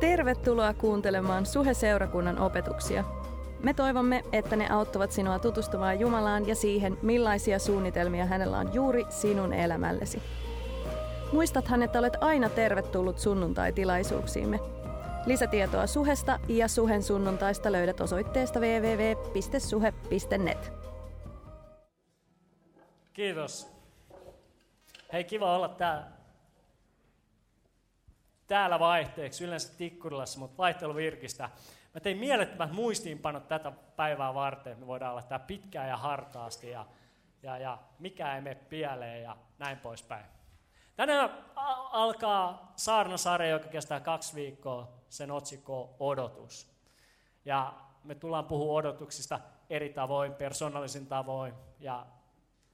Tervetuloa 0.00 0.74
kuuntelemaan 0.74 1.46
Suhe-seurakunnan 1.46 2.38
opetuksia. 2.38 3.04
Me 3.62 3.74
toivomme, 3.74 4.24
että 4.32 4.56
ne 4.56 4.70
auttavat 4.70 5.12
sinua 5.12 5.38
tutustumaan 5.38 6.00
Jumalaan 6.00 6.48
ja 6.48 6.54
siihen, 6.54 6.98
millaisia 7.02 7.58
suunnitelmia 7.58 8.26
hänellä 8.26 8.58
on 8.58 8.74
juuri 8.74 9.04
sinun 9.08 9.52
elämällesi. 9.52 10.22
Muistathan, 11.32 11.82
että 11.82 11.98
olet 11.98 12.16
aina 12.20 12.48
tervetullut 12.48 13.18
sunnuntai-tilaisuuksiimme. 13.18 14.60
Lisätietoa 15.26 15.86
Suhesta 15.86 16.40
ja 16.48 16.68
Suhen 16.68 17.02
sunnuntaista 17.02 17.72
löydät 17.72 18.00
osoitteesta 18.00 18.60
www.suhe.net. 18.60 19.52
Kiitos. 23.12 23.66
Hei, 25.12 25.24
kiva 25.24 25.56
olla 25.56 25.68
täällä 25.68 26.19
täällä 28.50 28.78
vaihteeksi, 28.78 29.44
yleensä 29.44 29.78
Tikkurilassa, 29.78 30.38
mutta 30.38 30.56
vaihteluvirkistä. 30.56 31.50
Mä 31.94 32.00
tein 32.00 32.18
mielettömät 32.18 32.72
muistiinpanot 32.72 33.48
tätä 33.48 33.72
päivää 33.96 34.34
varten, 34.34 34.78
me 34.78 34.86
voidaan 34.86 35.12
olla 35.12 35.22
tää 35.22 35.38
pitkään 35.38 35.88
ja 35.88 35.96
hartaasti 35.96 36.70
ja, 36.70 36.86
ja, 37.42 37.58
ja 37.58 37.78
mikä 37.98 38.34
ei 38.34 38.40
mene 38.40 38.54
pieleen 38.54 39.22
ja 39.22 39.36
näin 39.58 39.78
poispäin. 39.78 40.24
Tänään 40.96 41.30
alkaa 41.90 42.72
saarnasarja, 42.76 43.48
joka 43.48 43.68
kestää 43.68 44.00
kaksi 44.00 44.34
viikkoa, 44.34 44.88
sen 45.08 45.30
otsikko 45.30 45.96
Odotus. 46.00 46.70
Ja 47.44 47.72
me 48.04 48.14
tullaan 48.14 48.44
puhumaan 48.44 48.76
odotuksista 48.76 49.40
eri 49.70 49.88
tavoin, 49.88 50.34
persoonallisin 50.34 51.06
tavoin, 51.06 51.54
ja 51.80 52.06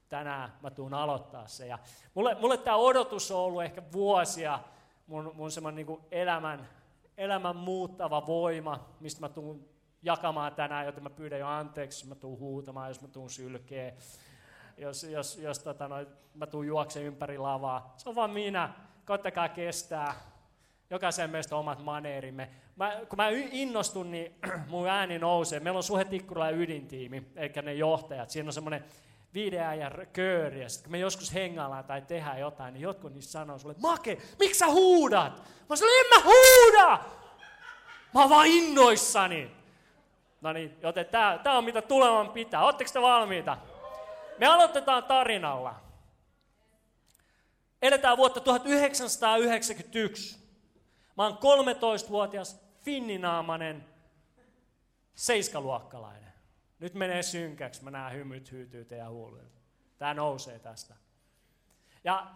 tänään 0.08 0.52
mä 0.62 0.70
tuun 0.70 0.94
aloittaa 0.94 1.46
se. 1.46 1.66
Ja 1.66 1.78
mulle, 2.14 2.34
mulle 2.34 2.56
tämä 2.58 2.76
odotus 2.76 3.30
on 3.30 3.40
ollut 3.40 3.62
ehkä 3.62 3.82
vuosia, 3.92 4.58
mun, 5.06 5.32
mun 5.34 5.50
semmoinen 5.50 5.86
niin 5.86 5.98
elämän, 6.10 6.68
elämän 7.18 7.56
muuttava 7.56 8.26
voima, 8.26 8.88
mistä 9.00 9.20
mä 9.20 9.28
tuun 9.28 9.68
jakamaan 10.02 10.54
tänään, 10.54 10.86
joten 10.86 11.02
mä 11.02 11.10
pyydän 11.10 11.40
jo 11.40 11.46
anteeksi, 11.46 12.04
jos 12.04 12.08
mä 12.08 12.14
tuun 12.14 12.38
huutamaan, 12.38 12.88
jos 12.88 13.00
mä 13.00 13.08
tuun 13.08 13.30
sylkee, 13.30 13.96
jos, 14.76 15.04
jos, 15.04 15.36
jos 15.36 15.58
tota, 15.58 15.88
no, 15.88 15.96
mä 16.34 16.46
tuun 16.46 16.66
juokse 16.66 17.02
ympäri 17.02 17.38
lavaa. 17.38 17.94
Se 17.96 18.08
on 18.08 18.14
vaan 18.14 18.30
minä. 18.30 18.72
Koittakaa 19.04 19.48
kestää. 19.48 20.14
Jokaisen 20.90 21.30
meistä 21.30 21.56
omat 21.56 21.84
maneerimme. 21.84 22.50
Mä, 22.76 22.92
kun 23.08 23.16
mä 23.16 23.28
innostun, 23.50 24.10
niin 24.10 24.34
mun 24.68 24.88
ääni 24.88 25.18
nousee. 25.18 25.60
Meillä 25.60 25.76
on 25.76 25.82
Suhe 25.82 26.06
ydintiimi, 26.54 27.26
eikä 27.36 27.62
ne 27.62 27.74
johtajat. 27.74 28.30
Siinä 28.30 28.48
on 28.48 28.52
semmoinen 28.52 28.84
viiden 29.36 29.68
ajan 29.68 29.92
kööri, 30.12 30.62
ja 30.62 30.68
sitten 30.68 30.84
kun 30.84 30.92
me 30.92 30.98
joskus 30.98 31.34
hengaillaan 31.34 31.84
tai 31.84 32.02
tehdään 32.02 32.40
jotain, 32.40 32.74
niin 32.74 32.82
jotkut 32.82 33.14
niistä 33.14 33.32
sanoo 33.32 33.58
sulle, 33.58 33.74
Make, 33.78 34.18
miksi 34.38 34.58
sä 34.58 34.66
huudat? 34.66 35.42
Mä 35.68 35.76
sanoin, 35.76 36.00
en 36.00 36.18
mä 36.18 36.24
huuda! 36.24 37.04
Mä 38.14 38.20
oon 38.20 38.30
vaan 38.30 38.46
innoissani. 38.46 39.50
No 40.40 40.52
niin, 40.52 40.78
joten 40.82 41.06
tää, 41.06 41.38
tää 41.38 41.58
on 41.58 41.64
mitä 41.64 41.82
tulevan 41.82 42.28
pitää. 42.28 42.64
Oletteko 42.64 42.90
te 42.92 43.02
valmiita? 43.02 43.58
Me 44.38 44.46
aloitetaan 44.46 45.04
tarinalla. 45.04 45.74
Eletään 47.82 48.16
vuotta 48.16 48.40
1991. 48.40 50.38
Mä 51.16 51.24
oon 51.24 51.38
13-vuotias 51.38 52.60
finninaamanen 52.82 53.84
seiskaluokkalainen. 55.14 56.25
Nyt 56.78 56.94
menee 56.94 57.22
synkäksi, 57.22 57.84
mä 57.84 57.90
näen 57.90 58.16
hymyt 58.16 58.52
hyytyy 58.52 58.84
teidän 58.84 59.10
huulilta. 59.10 59.60
Tämä 59.98 60.14
nousee 60.14 60.58
tästä. 60.58 60.94
Ja 62.04 62.34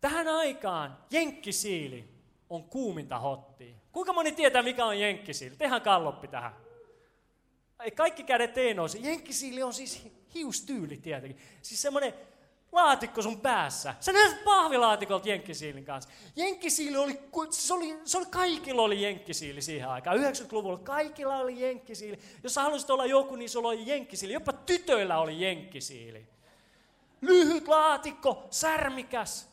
tähän 0.00 0.28
aikaan 0.28 0.98
jenkkisiili 1.10 2.08
on 2.50 2.64
kuuminta 2.64 3.18
hottia. 3.18 3.74
Kuinka 3.92 4.12
moni 4.12 4.32
tietää, 4.32 4.62
mikä 4.62 4.84
on 4.84 5.00
jenkkisiili? 5.00 5.56
Tehän 5.56 5.82
kalloppi 5.82 6.28
tähän. 6.28 6.52
Kaikki 7.94 8.24
kädet 8.24 8.58
ei 8.58 8.74
nouse. 8.74 8.98
Jenkkisiili 8.98 9.62
on 9.62 9.74
siis 9.74 10.08
hiustyyli 10.34 10.96
tietenkin. 10.96 11.42
Siis 11.62 11.82
semmoinen 11.82 12.14
laatikko 12.72 13.22
sun 13.22 13.40
päässä. 13.40 13.94
Sä 14.00 14.12
näet 14.12 14.44
pahvilaatikolta 14.44 15.28
jenkkisiilin 15.28 15.84
kanssa. 15.84 16.10
Jenkkisiili 16.36 16.96
oli, 16.96 17.20
se 17.50 17.74
oli, 17.74 18.00
se 18.04 18.18
oli, 18.18 18.26
kaikilla 18.26 18.82
oli 18.82 19.02
jenkkisiili 19.02 19.62
siihen 19.62 19.88
aikaan. 19.88 20.18
90-luvulla 20.18 20.78
kaikilla 20.78 21.36
oli 21.36 21.60
jenkkisiili. 21.60 22.18
Jos 22.42 22.54
sä 22.54 22.62
haluaisit 22.62 22.90
olla 22.90 23.06
joku, 23.06 23.36
niin 23.36 23.50
sulla 23.50 23.68
oli 23.68 23.86
jenkkisiili. 23.86 24.32
Jopa 24.32 24.52
tytöillä 24.52 25.18
oli 25.18 25.40
jenkkisiili. 25.40 26.26
Lyhyt 27.20 27.68
laatikko, 27.68 28.46
särmikäs. 28.50 29.48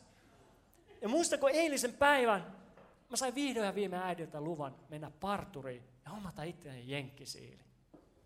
Ja 1.02 1.08
muistako 1.08 1.48
eilisen 1.48 1.92
päivän, 1.92 2.56
mä 3.10 3.16
sain 3.16 3.34
vihdoin 3.34 3.66
ja 3.66 3.74
viime 3.74 3.96
äidiltä 3.96 4.40
luvan 4.40 4.74
mennä 4.88 5.10
parturiin 5.20 5.82
ja 6.04 6.10
hommata 6.10 6.42
itselleen 6.42 6.88
jenkkisiili. 6.88 7.69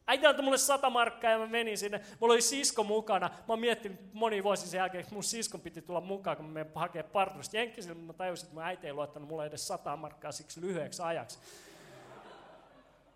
Äiti 0.07 0.27
antoi 0.27 0.45
mulle 0.45 0.59
sata 0.59 0.91
markkaa 0.91 1.31
ja 1.31 1.39
mä 1.39 1.47
menin 1.47 1.79
sinne. 1.79 2.01
Mulla 2.21 2.35
oli 2.35 2.43
sisko 2.43 2.85
mukana. 2.85 3.29
Mä 3.29 3.45
oon 3.49 3.61
miettinyt 3.61 4.01
moni 4.13 4.43
vuosi 4.43 4.69
sen 4.69 4.79
jälkeen, 4.79 5.01
että 5.01 5.15
mun 5.15 5.25
siskon 5.25 5.61
piti 5.61 5.83
tulla 5.83 6.01
mukaan, 6.01 6.37
kun 6.37 6.47
mä 6.47 6.53
menen 6.53 6.73
hakemaan 6.75 7.13
partnerista 7.13 7.57
jenkkisille. 7.57 7.95
Mä 7.95 8.13
tajusin, 8.13 8.45
että 8.45 8.55
mun 8.55 8.63
äiti 8.63 8.87
ei 8.87 8.93
luottanut 8.93 9.29
mulle 9.29 9.47
edes 9.47 9.69
sata 9.69 9.97
markkaa 9.97 10.33
siksi 10.33 10.61
lyhyeksi 10.61 11.03
ajaksi. 11.03 11.39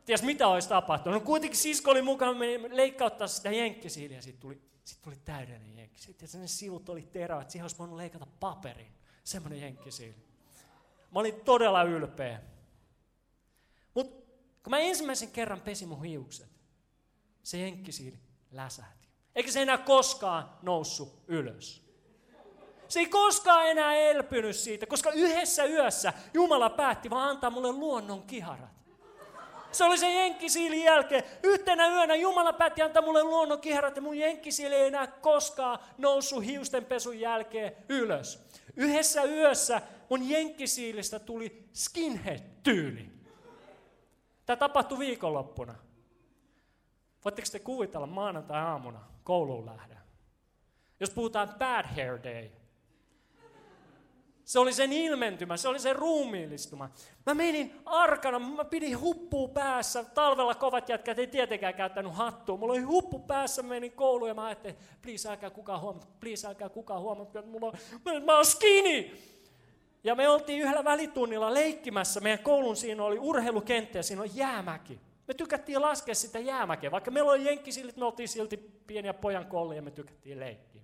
Ties 0.04 0.22
mitä 0.22 0.49
olisi 0.49 0.69
tapahtunut. 0.69 1.21
No 1.21 1.26
kuitenkin 1.26 1.59
sisko 1.59 1.91
oli 1.91 2.03
mukana, 2.03 2.32
mä 2.32 2.38
menin 2.38 2.76
leikkauttaa 2.76 3.26
sitä 3.26 3.50
jenkkisiiliä 3.50 4.19
ja 4.19 4.22
siitä 4.22 4.41
tuli, 4.41 4.60
siitä 4.84 5.03
tuli 5.03 5.16
täydellinen 5.25 5.78
jenkkisiili. 5.78 6.19
Ja 6.34 6.41
ne 6.41 6.47
silut 6.47 6.88
oli 6.88 7.03
terävät, 7.03 7.50
siihen 7.50 7.65
olisi 7.65 7.78
voinut 7.78 7.97
leikata 7.97 8.26
paperin. 8.41 8.93
Semmoinen 9.25 9.60
jenkkisiili. 9.60 10.15
Mä 11.10 11.20
olin 11.20 11.41
todella 11.44 11.82
ylpeä. 11.82 12.41
Mutta 13.94 14.26
kun 14.62 14.70
mä 14.70 14.78
ensimmäisen 14.78 15.31
kerran 15.31 15.60
pesin 15.60 15.88
mun 15.88 16.05
hiukset, 16.05 16.58
se 17.49 17.59
jenkkisiili 17.59 18.19
läsähti. 18.53 19.09
Eikä 19.35 19.51
se 19.51 19.63
enää 19.63 19.79
koskaan 19.79 20.51
noussut 20.63 21.23
ylös. 21.29 21.83
Se 22.89 23.01
ei 23.01 23.07
koskaan 23.07 23.67
enää 23.67 23.95
elpynyt 23.95 24.57
siitä, 24.57 24.87
koska 24.87 25.11
yhdessä 25.11 25.65
yössä 25.65 26.13
Jumala 26.35 26.71
päätti 26.71 27.11
vaan 27.11 27.31
antaa 27.31 27.51
mulle 27.51 27.73
luonnon 27.73 28.23
kiharat. 28.23 28.71
Se 29.73 29.85
oli 29.85 29.99
se 29.99 30.13
jenkkisiilin 30.13 30.85
jälkeen. 30.85 31.23
Yhtenä 31.43 31.89
yönä 31.89 32.15
Jumala 32.15 32.53
päätti 32.53 32.83
antaa 32.83 33.03
mulle 33.03 33.23
luonnon 33.23 33.61
kiharat 33.61 33.97
ja 33.97 34.03
mun 34.03 34.19
jenkkisiili 34.19 34.75
ei 34.75 34.87
enää 34.87 35.07
koskaan 35.07 35.79
noussut 35.99 36.45
hiustenpesun 36.45 37.21
jälkeen 37.21 37.73
ylös. 37.89 38.47
Yhdessä 38.77 39.25
yössä 39.25 39.83
mun 40.11 40.29
jenkkisiilistä 40.29 41.19
tuli 41.19 41.69
skinhead-tyyli. 41.73 43.11
Tämä 44.47 44.57
tapahtui 44.57 44.99
viikonloppuna. 44.99 45.88
Voitteko 47.25 47.49
te 47.53 47.59
kuvitella 47.59 48.06
maanantai-aamuna 48.06 49.01
kouluun 49.25 49.67
lähden? 49.67 49.99
Jos 51.01 51.11
puhutaan 51.11 51.55
bad 51.59 51.87
hair 51.87 52.23
day. 52.25 52.51
Se 54.45 54.59
oli 54.59 54.73
sen 54.73 54.93
ilmentymä, 54.93 55.56
se 55.56 55.69
oli 55.69 55.79
sen 55.79 55.97
ruumiillistuma. 55.97 56.91
Mä 57.27 57.34
menin 57.34 57.81
arkana, 57.84 58.39
mä 58.39 58.65
pidin 58.65 59.01
huppu 59.01 59.49
päässä. 59.49 60.05
Talvella 60.05 60.55
kovat 60.55 60.89
jätkät 60.89 61.19
ei 61.19 61.27
tietenkään 61.27 61.75
käyttänyt 61.75 62.15
hattua. 62.15 62.56
Mulla 62.56 62.73
oli 62.73 62.83
huppu 62.83 63.19
päässä, 63.19 63.62
mä 63.62 63.69
menin 63.69 63.93
kouluun 63.93 64.29
ja 64.29 64.35
mä 64.35 64.45
ajattelin, 64.45 64.77
please 65.03 65.29
älkää 65.29 65.50
kukaan 65.50 65.81
huomata, 65.81 66.06
please 66.21 66.49
älkää 66.49 66.69
kukaan 66.69 67.00
huomata, 67.00 67.39
että 67.39 67.50
mulla 67.50 67.67
on, 67.67 68.25
mä 68.25 68.35
oon 68.37 68.47
skinny. 68.47 69.19
Ja 70.05 70.15
me 70.15 70.29
oltiin 70.29 70.62
yhdellä 70.62 70.85
välitunnilla 70.85 71.55
leikkimässä. 71.55 72.21
Meidän 72.21 72.45
koulun 72.45 72.77
siinä 72.77 73.05
oli 73.05 73.19
urheilukenttä 73.19 73.99
ja 73.99 74.03
siinä 74.03 74.23
on 74.23 74.37
jäämäki. 74.37 75.00
Me 75.28 75.34
tykättiin 75.34 75.83
laskea 75.83 76.15
sitä 76.15 76.39
jäämäkeä. 76.39 76.91
Vaikka 76.91 77.11
meillä 77.11 77.31
oli 77.31 77.44
jenkkisillit, 77.44 77.97
me 77.97 78.05
oltiin 78.05 78.28
silti 78.28 78.56
pieniä 78.87 79.15
pojan 79.15 79.47
kolli 79.47 79.77
ja 79.77 79.83
me 79.83 79.91
tykättiin 79.91 80.41
leikkiä. 80.41 80.83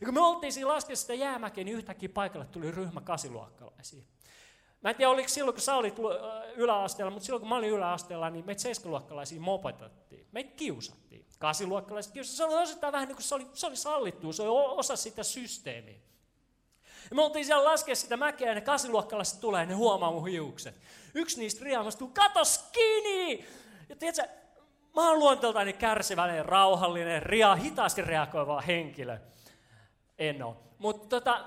Ja 0.00 0.04
kun 0.04 0.14
me 0.14 0.20
oltiin 0.20 0.52
siinä 0.52 0.68
laskea 0.68 0.96
sitä 0.96 1.14
jäämäkeä, 1.14 1.64
niin 1.64 1.76
yhtäkkiä 1.76 2.08
paikalle 2.08 2.46
tuli 2.46 2.70
ryhmä 2.70 3.00
kasiluokkalaisia. 3.00 4.02
Mä 4.80 4.90
en 4.90 4.96
tiedä, 4.96 5.10
oliko 5.10 5.28
silloin, 5.28 5.54
kun 5.54 5.62
sä 5.62 5.74
olit 5.74 5.94
yläasteella, 6.56 7.10
mutta 7.10 7.26
silloin, 7.26 7.40
kun 7.40 7.48
mä 7.48 7.56
olin 7.56 7.70
yläasteella, 7.70 8.30
niin 8.30 8.46
meitä 8.46 8.62
seiskaluokkalaisia 8.62 9.40
mopetettiin. 9.40 10.26
Meitä 10.32 10.50
kiusattiin. 10.56 11.26
Kasiluokkalaiset 11.38 12.12
kiusattiin. 12.12 12.36
Se 12.36 12.44
oli 12.44 12.62
osittain 12.62 12.92
vähän 12.92 13.08
niin 13.08 13.16
kuin 13.16 13.24
se 13.24 13.34
oli, 13.34 13.46
se 13.52 13.66
oli 13.66 13.76
sallittu, 13.76 14.32
se 14.32 14.42
oli 14.42 14.74
osa 14.78 14.96
sitä 14.96 15.22
systeemiä. 15.22 15.98
Ja 17.10 17.16
me 17.16 17.22
oltiin 17.22 17.44
siellä 17.44 17.64
laskea 17.64 17.94
sitä 17.94 18.16
mäkeä 18.16 18.48
ja 18.48 18.54
ne 18.54 18.60
kasiluokkalaiset 18.60 19.40
tulee 19.40 19.60
ja 19.60 19.66
ne 19.66 19.74
huomaa 19.74 20.12
mun 20.12 20.26
hiukset. 20.26 20.80
Yksi 21.14 21.40
niistä 21.40 21.64
riamastuu, 21.64 22.08
kato 22.08 22.44
skini! 22.44 23.46
Ja 23.90 23.96
tiedätkö, 23.96 24.28
mä 24.96 25.08
oon 25.08 25.18
luonteeltani 25.18 25.72
kärsivällinen, 25.72 26.46
rauhallinen, 26.46 27.22
ria, 27.22 27.54
hitaasti 27.54 28.02
reagoiva 28.02 28.60
henkilö. 28.60 29.18
En 30.18 30.42
oo. 30.42 30.56
Mutta 30.78 31.08
tota, 31.08 31.44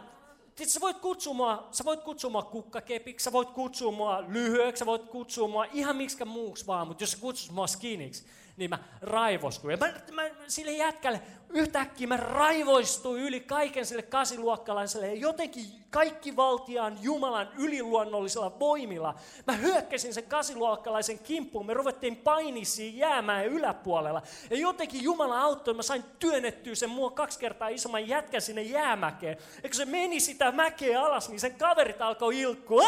sä 0.68 0.80
voit 0.82 0.98
kutsua 0.98 1.34
mua, 1.34 1.68
sä 1.72 1.86
voit 1.86 2.04
kutsua 2.04 2.30
mua 2.30 2.42
kukkakepiksi, 2.42 3.24
sä 3.24 3.32
voit 3.32 3.50
kutsua 3.50 3.92
mua 3.92 4.24
lyhyeksi, 4.28 4.80
sä 4.80 4.86
voit 4.86 5.04
kutsua 5.04 5.48
mua 5.48 5.66
ihan 5.66 5.96
miksi 5.96 6.26
muuksi 6.26 6.68
vaan, 6.68 6.88
mutta 6.88 7.04
jos 7.04 7.12
sä 7.12 7.18
kutsut 7.22 7.52
mua 7.52 7.68
skiniksi, 7.68 8.26
niin 8.58 8.70
mä 8.70 8.80
raivostuin. 9.02 9.72
Ja 9.72 9.78
mä, 9.78 9.94
mä, 10.12 10.30
sille 10.48 10.72
jätkälle 10.72 11.22
yhtäkkiä 11.50 12.08
mä 12.08 12.18
raivoistuin 12.18 13.22
yli 13.22 13.40
kaiken 13.40 13.86
sille 13.86 14.02
kasiluokkalaiselle 14.02 15.08
ja 15.08 15.14
jotenkin 15.14 15.83
kaikki 15.94 16.36
valtiaan 16.36 16.98
Jumalan 17.02 17.50
yliluonnollisilla 17.58 18.60
voimilla. 18.60 19.16
Mä 19.48 19.54
hyökkäsin 19.54 20.14
sen 20.14 20.24
kasiluokkalaisen 20.24 21.20
kimppuun, 21.20 21.66
me 21.66 21.74
ruvettiin 21.74 22.16
painisiin 22.16 22.98
jäämään 22.98 23.46
yläpuolella. 23.46 24.22
Ja 24.50 24.58
jotenkin 24.58 25.04
Jumala 25.04 25.42
auttoi, 25.42 25.74
mä 25.74 25.82
sain 25.82 26.04
työnnettyä 26.20 26.76
sen 26.76 26.90
mua 26.90 27.12
kaksi 27.12 27.40
kertaa 27.40 27.68
isomman 27.68 28.08
jätkän 28.08 28.42
sinne 28.42 28.62
jäämäkeen. 28.62 29.38
Ja 29.56 29.70
kun 29.70 29.74
se 29.74 29.86
meni 29.86 30.20
sitä 30.20 30.52
mäkeä 30.52 31.06
alas, 31.06 31.30
niin 31.30 31.40
sen 31.40 31.56
kaverit 31.56 32.02
alkoi 32.02 32.40
ilkkua. 32.40 32.84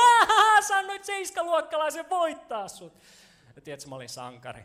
Sä 0.68 0.78
annoit 0.78 1.06
seiskaluokkalaisen 1.06 2.10
voittaa 2.10 2.68
sut. 2.68 2.94
Ja 3.56 3.62
tiedätkö, 3.62 3.90
mä 3.90 3.96
olin 3.96 4.10
sankari. 4.10 4.62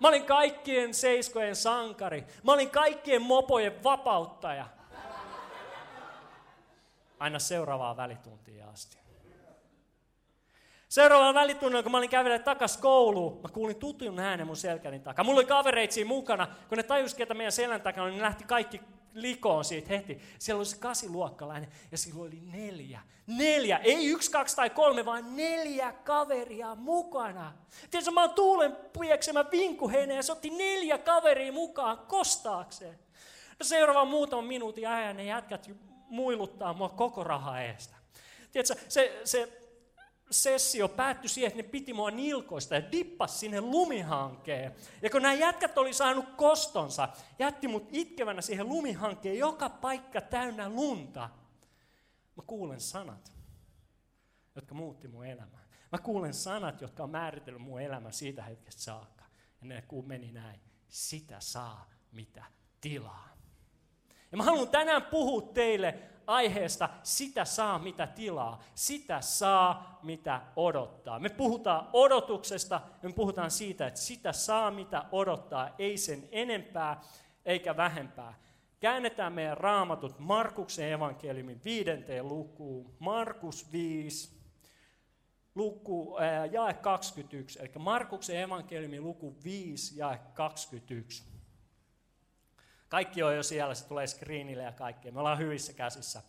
Mä 0.00 0.08
olin 0.08 0.24
kaikkien 0.24 0.94
seiskojen 0.94 1.56
sankari. 1.56 2.24
Mä 2.42 2.52
olin 2.52 2.70
kaikkien 2.70 3.22
mopojen 3.22 3.84
vapauttaja. 3.84 4.66
Aina 7.24 7.38
seuraavaa 7.38 7.96
välituntia 7.96 8.68
asti. 8.68 8.98
Seuraavalla 10.88 11.34
välitunnilla, 11.34 11.82
kun 11.82 11.92
mä 11.92 11.98
olin 11.98 12.10
kävellyt 12.10 12.44
takas 12.44 12.76
kouluun, 12.76 13.42
mä 13.42 13.48
kuulin 13.48 13.76
tutun 13.76 14.18
äänen 14.18 14.46
mun 14.46 14.56
selkäni 14.56 14.98
takaa. 15.00 15.24
Mulla 15.24 15.38
oli 15.38 15.46
kavereitsi 15.46 16.04
mukana, 16.04 16.46
kun 16.68 16.76
ne 16.76 16.82
tajusivat, 16.82 17.20
että 17.20 17.34
meidän 17.34 17.52
selän 17.52 17.80
takana, 17.80 18.06
niin 18.06 18.16
ne 18.16 18.22
lähti 18.22 18.44
kaikki 18.44 18.80
likoon 19.14 19.64
siitä 19.64 19.88
heti. 19.88 20.20
Siellä 20.38 20.58
oli 20.58 20.66
se 20.66 20.78
kasiluokkalainen 20.78 21.70
ja 21.92 21.98
sillä 21.98 22.22
oli 22.22 22.40
neljä. 22.52 23.00
Neljä, 23.26 23.76
ei 23.76 24.06
yksi, 24.06 24.30
kaksi 24.30 24.56
tai 24.56 24.70
kolme, 24.70 25.04
vaan 25.04 25.36
neljä 25.36 25.92
kaveria 25.92 26.74
mukana. 26.74 27.52
Tiedätkö, 27.90 28.10
mä 28.10 28.20
oon 28.20 28.34
tuulen 28.34 28.76
pieksemä 29.00 29.44
vinkuheinä 29.50 30.14
ja 30.14 30.22
se 30.22 30.32
otti 30.32 30.50
neljä 30.50 30.98
kaveria 30.98 31.52
mukaan 31.52 31.98
kostaakseen. 31.98 32.98
No 33.58 33.64
seuraavan 33.64 34.08
muutaman 34.08 34.44
minuutin 34.44 34.88
ajan 34.88 35.16
ne 35.16 35.24
jätkät 35.24 35.70
muiluttaa 36.14 36.74
mua 36.74 36.88
koko 36.88 37.24
rahaa 37.24 37.60
eestä. 37.60 37.96
Tiedätkö, 38.52 38.84
se, 38.88 39.20
se 39.24 39.64
sessio 40.30 40.88
päättyi 40.88 41.28
siihen, 41.28 41.48
että 41.48 41.62
ne 41.62 41.68
piti 41.68 41.92
mua 41.92 42.10
nilkoista 42.10 42.74
ja 42.74 42.92
dippas 42.92 43.40
sinne 43.40 43.60
lumihankeen. 43.60 44.74
Ja 45.02 45.10
kun 45.10 45.22
nämä 45.22 45.34
jätkät 45.34 45.78
oli 45.78 45.92
saanut 45.92 46.24
kostonsa, 46.36 47.08
jätti 47.38 47.68
mut 47.68 47.88
itkevänä 47.92 48.42
siihen 48.42 48.68
lumihankeen, 48.68 49.38
joka 49.38 49.68
paikka 49.68 50.20
täynnä 50.20 50.68
lunta. 50.68 51.30
Mä 52.36 52.42
kuulen 52.46 52.80
sanat, 52.80 53.32
jotka 54.54 54.74
muutti 54.74 55.08
mun 55.08 55.26
elämää. 55.26 55.64
Mä 55.92 55.98
kuulen 55.98 56.34
sanat, 56.34 56.80
jotka 56.80 57.02
on 57.02 57.10
määritellyt 57.10 57.62
mun 57.62 57.80
elämän 57.80 58.12
siitä 58.12 58.42
hetkestä 58.42 58.82
saakka. 58.82 59.24
Ja 59.60 59.66
ne 59.66 59.84
meni 60.06 60.32
näin. 60.32 60.60
Sitä 60.88 61.40
saa, 61.40 61.90
mitä 62.12 62.44
tilaa. 62.80 63.33
Ja 64.34 64.38
mä 64.38 64.44
haluan 64.44 64.68
tänään 64.68 65.02
puhua 65.02 65.42
teille 65.42 65.94
aiheesta 66.26 66.88
sitä 67.02 67.44
saa 67.44 67.78
mitä 67.78 68.06
tilaa, 68.06 68.62
sitä 68.74 69.20
saa 69.20 69.98
mitä 70.02 70.40
odottaa. 70.56 71.18
Me 71.18 71.28
puhutaan 71.28 71.88
odotuksesta, 71.92 72.80
me 73.02 73.12
puhutaan 73.12 73.50
siitä, 73.50 73.86
että 73.86 74.00
sitä 74.00 74.32
saa 74.32 74.70
mitä 74.70 75.04
odottaa, 75.12 75.74
ei 75.78 75.96
sen 75.96 76.28
enempää 76.32 77.00
eikä 77.44 77.76
vähempää. 77.76 78.34
Käännetään 78.80 79.32
meidän 79.32 79.58
raamatut 79.58 80.18
Markuksen 80.18 80.92
evankeliumin 80.92 81.60
viidenteen 81.64 82.28
lukuun, 82.28 82.94
Markus 82.98 83.72
5, 83.72 84.30
luku, 85.54 86.16
ää, 86.18 86.46
jae 86.46 86.74
21, 86.74 87.58
eli 87.58 87.70
Markuksen 87.78 88.40
evankeliumin 88.40 89.04
luku 89.04 89.36
5, 89.44 89.98
jae 89.98 90.20
21. 90.34 91.33
Kaikki 92.94 93.22
on 93.22 93.36
jo 93.36 93.42
siellä, 93.42 93.74
se 93.74 93.88
tulee 93.88 94.06
screenille 94.06 94.62
ja 94.62 94.72
kaikkea. 94.72 95.12
Me 95.12 95.18
ollaan 95.18 95.38
hyvissä 95.38 95.72
käsissä. 95.72 96.22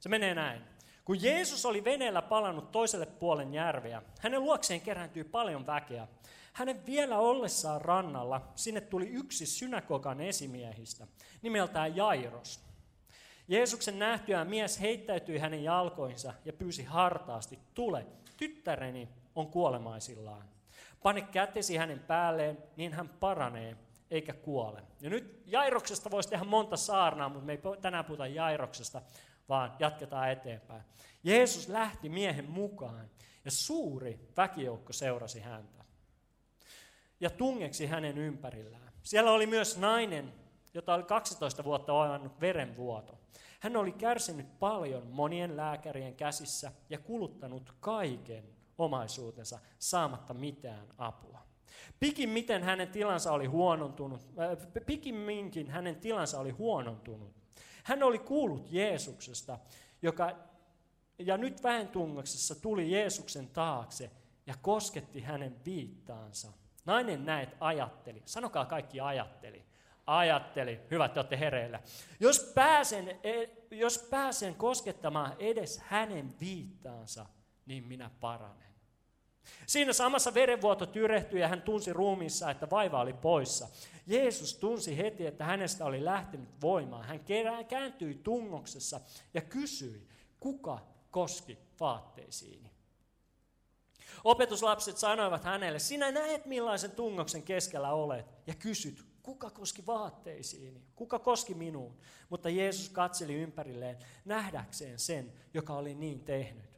Se 0.00 0.08
menee 0.08 0.34
näin. 0.34 0.62
Kun 1.04 1.22
Jeesus 1.22 1.66
oli 1.66 1.84
veneellä 1.84 2.22
palannut 2.22 2.72
toiselle 2.72 3.06
puolen 3.06 3.54
järveä, 3.54 4.02
hänen 4.20 4.40
luokseen 4.40 4.80
kerääntyi 4.80 5.24
paljon 5.24 5.66
väkeä. 5.66 6.08
Hänen 6.52 6.86
vielä 6.86 7.18
ollessaan 7.18 7.80
rannalla 7.80 8.52
sinne 8.54 8.80
tuli 8.80 9.08
yksi 9.08 9.46
synagogan 9.46 10.20
esimiehistä, 10.20 11.06
nimeltään 11.42 11.96
Jairos. 11.96 12.60
Jeesuksen 13.48 13.98
nähtyään 13.98 14.48
mies 14.48 14.80
heittäytyi 14.80 15.38
hänen 15.38 15.64
jalkoinsa 15.64 16.34
ja 16.44 16.52
pyysi 16.52 16.84
hartaasti, 16.84 17.58
tule, 17.74 18.06
tyttäreni 18.36 19.08
on 19.34 19.46
kuolemaisillaan. 19.46 20.48
Pane 21.02 21.20
kätesi 21.20 21.76
hänen 21.76 21.98
päälleen, 21.98 22.58
niin 22.76 22.92
hän 22.92 23.08
paranee 23.08 23.76
eikä 24.12 24.32
kuole. 24.32 24.82
Ja 25.00 25.10
nyt 25.10 25.42
Jairoksesta 25.46 26.10
voisi 26.10 26.28
tehdä 26.28 26.44
monta 26.44 26.76
saarnaa, 26.76 27.28
mutta 27.28 27.46
me 27.46 27.52
ei 27.52 27.58
tänään 27.80 28.04
puhuta 28.04 28.26
Jairoksesta, 28.26 29.02
vaan 29.48 29.76
jatketaan 29.78 30.30
eteenpäin. 30.30 30.82
Jeesus 31.24 31.68
lähti 31.68 32.08
miehen 32.08 32.50
mukaan 32.50 33.10
ja 33.44 33.50
suuri 33.50 34.28
väkijoukko 34.36 34.92
seurasi 34.92 35.40
häntä 35.40 35.84
ja 37.20 37.30
tungeksi 37.30 37.86
hänen 37.86 38.18
ympärillään. 38.18 38.92
Siellä 39.02 39.32
oli 39.32 39.46
myös 39.46 39.78
nainen, 39.78 40.34
jota 40.74 40.94
oli 40.94 41.02
12 41.02 41.64
vuotta 41.64 41.92
oivannut 41.92 42.40
verenvuoto. 42.40 43.18
Hän 43.60 43.76
oli 43.76 43.92
kärsinyt 43.92 44.58
paljon 44.58 45.06
monien 45.06 45.56
lääkärien 45.56 46.14
käsissä 46.14 46.72
ja 46.90 46.98
kuluttanut 46.98 47.74
kaiken 47.80 48.44
omaisuutensa 48.78 49.58
saamatta 49.78 50.34
mitään 50.34 50.86
apua. 50.98 51.51
Pikimmiten 52.00 52.62
hänen 52.62 52.88
tilansa 52.88 53.32
oli 53.32 53.46
huonontunut, 53.46 54.20
äh, 54.20 54.84
pikimminkin 54.86 55.70
hänen 55.70 55.96
tilansa 55.96 56.38
oli 56.38 56.50
huonontunut. 56.50 57.42
Hän 57.84 58.02
oli 58.02 58.18
kuullut 58.18 58.72
Jeesuksesta, 58.72 59.58
joka, 60.02 60.36
ja 61.18 61.36
nyt 61.36 61.62
väentungoksessa 61.62 62.62
tuli 62.62 62.90
Jeesuksen 62.90 63.48
taakse 63.48 64.10
ja 64.46 64.54
kosketti 64.62 65.20
hänen 65.20 65.56
viittaansa. 65.64 66.52
Nainen 66.84 67.24
näet 67.24 67.56
ajatteli, 67.60 68.22
sanokaa 68.24 68.64
kaikki 68.64 69.00
ajatteli, 69.00 69.64
ajatteli, 70.06 70.80
hyvät 70.90 71.12
te 71.12 71.20
olette 71.20 71.38
hereillä. 71.38 71.80
Jos 72.20 72.52
pääsen, 72.54 73.08
e, 73.08 73.48
jos 73.70 73.98
pääsen 73.98 74.54
koskettamaan 74.54 75.36
edes 75.38 75.78
hänen 75.78 76.34
viittaansa, 76.40 77.26
niin 77.66 77.84
minä 77.84 78.10
paranen. 78.20 78.71
Siinä 79.66 79.92
samassa 79.92 80.34
verenvuoto 80.34 80.86
tyrehtyi 80.86 81.40
ja 81.40 81.48
hän 81.48 81.62
tunsi 81.62 81.92
ruumiissa, 81.92 82.50
että 82.50 82.70
vaiva 82.70 83.00
oli 83.00 83.12
poissa. 83.12 83.68
Jeesus 84.06 84.54
tunsi 84.56 84.96
heti, 84.96 85.26
että 85.26 85.44
hänestä 85.44 85.84
oli 85.84 86.04
lähtenyt 86.04 86.48
voimaan. 86.60 87.04
Hän 87.04 87.20
kääntyi 87.68 88.14
tungoksessa 88.14 89.00
ja 89.34 89.40
kysyi, 89.40 90.08
kuka 90.40 90.78
koski 91.10 91.58
vaatteisiini. 91.80 92.70
Opetuslapset 94.24 94.98
sanoivat 94.98 95.44
hänelle, 95.44 95.78
sinä 95.78 96.10
näet 96.10 96.46
millaisen 96.46 96.90
tungoksen 96.90 97.42
keskellä 97.42 97.92
olet 97.92 98.26
ja 98.46 98.54
kysyt, 98.54 99.04
kuka 99.22 99.50
koski 99.50 99.86
vaatteisiini, 99.86 100.82
kuka 100.96 101.18
koski 101.18 101.54
minuun. 101.54 101.98
Mutta 102.28 102.50
Jeesus 102.50 102.88
katseli 102.88 103.34
ympärilleen 103.34 103.98
nähdäkseen 104.24 104.98
sen, 104.98 105.32
joka 105.54 105.74
oli 105.74 105.94
niin 105.94 106.20
tehnyt. 106.20 106.71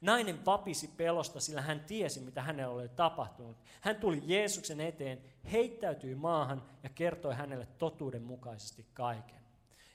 Nainen 0.00 0.44
vapisi 0.44 0.88
pelosta, 0.88 1.40
sillä 1.40 1.62
hän 1.62 1.80
tiesi, 1.80 2.20
mitä 2.20 2.42
hänelle 2.42 2.74
oli 2.74 2.88
tapahtunut. 2.88 3.56
Hän 3.80 3.96
tuli 3.96 4.22
Jeesuksen 4.24 4.80
eteen, 4.80 5.22
heittäytyi 5.52 6.14
maahan 6.14 6.62
ja 6.82 6.88
kertoi 6.88 7.34
hänelle 7.34 7.66
totuuden 7.66 8.22
mukaisesti 8.22 8.86
kaiken. 8.94 9.46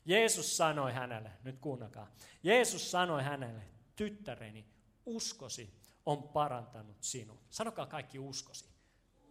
Jeesus 0.06 0.58
sanoi 0.58 0.94
hänelle, 0.94 1.32
nyt 1.44 1.60
kuunnakaa, 1.60 2.08
Jeesus 2.44 2.92
sanoi 2.92 3.24
hänelle, 3.24 3.62
tyttäreni, 3.96 4.66
uskosi 5.06 5.74
on 6.06 6.24
parantanut 6.24 6.98
sinut. 7.02 7.40
Sanokaa 7.50 7.86
kaikki 7.86 8.20
uskosi. 8.20 8.66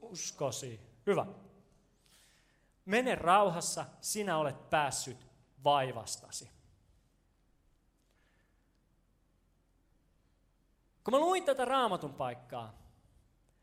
Uskosi. 0.01 0.81
Hyvä. 1.07 1.27
Mene 2.85 3.15
rauhassa, 3.15 3.87
sinä 4.01 4.39
olet 4.39 4.71
päässyt 4.71 5.27
vaivastasi. 5.65 6.51
Kun 11.05 11.15
mä 11.15 11.21
luin 11.21 11.45
tätä 11.45 11.65
raamatun 11.65 12.15
paikkaa, 12.15 12.75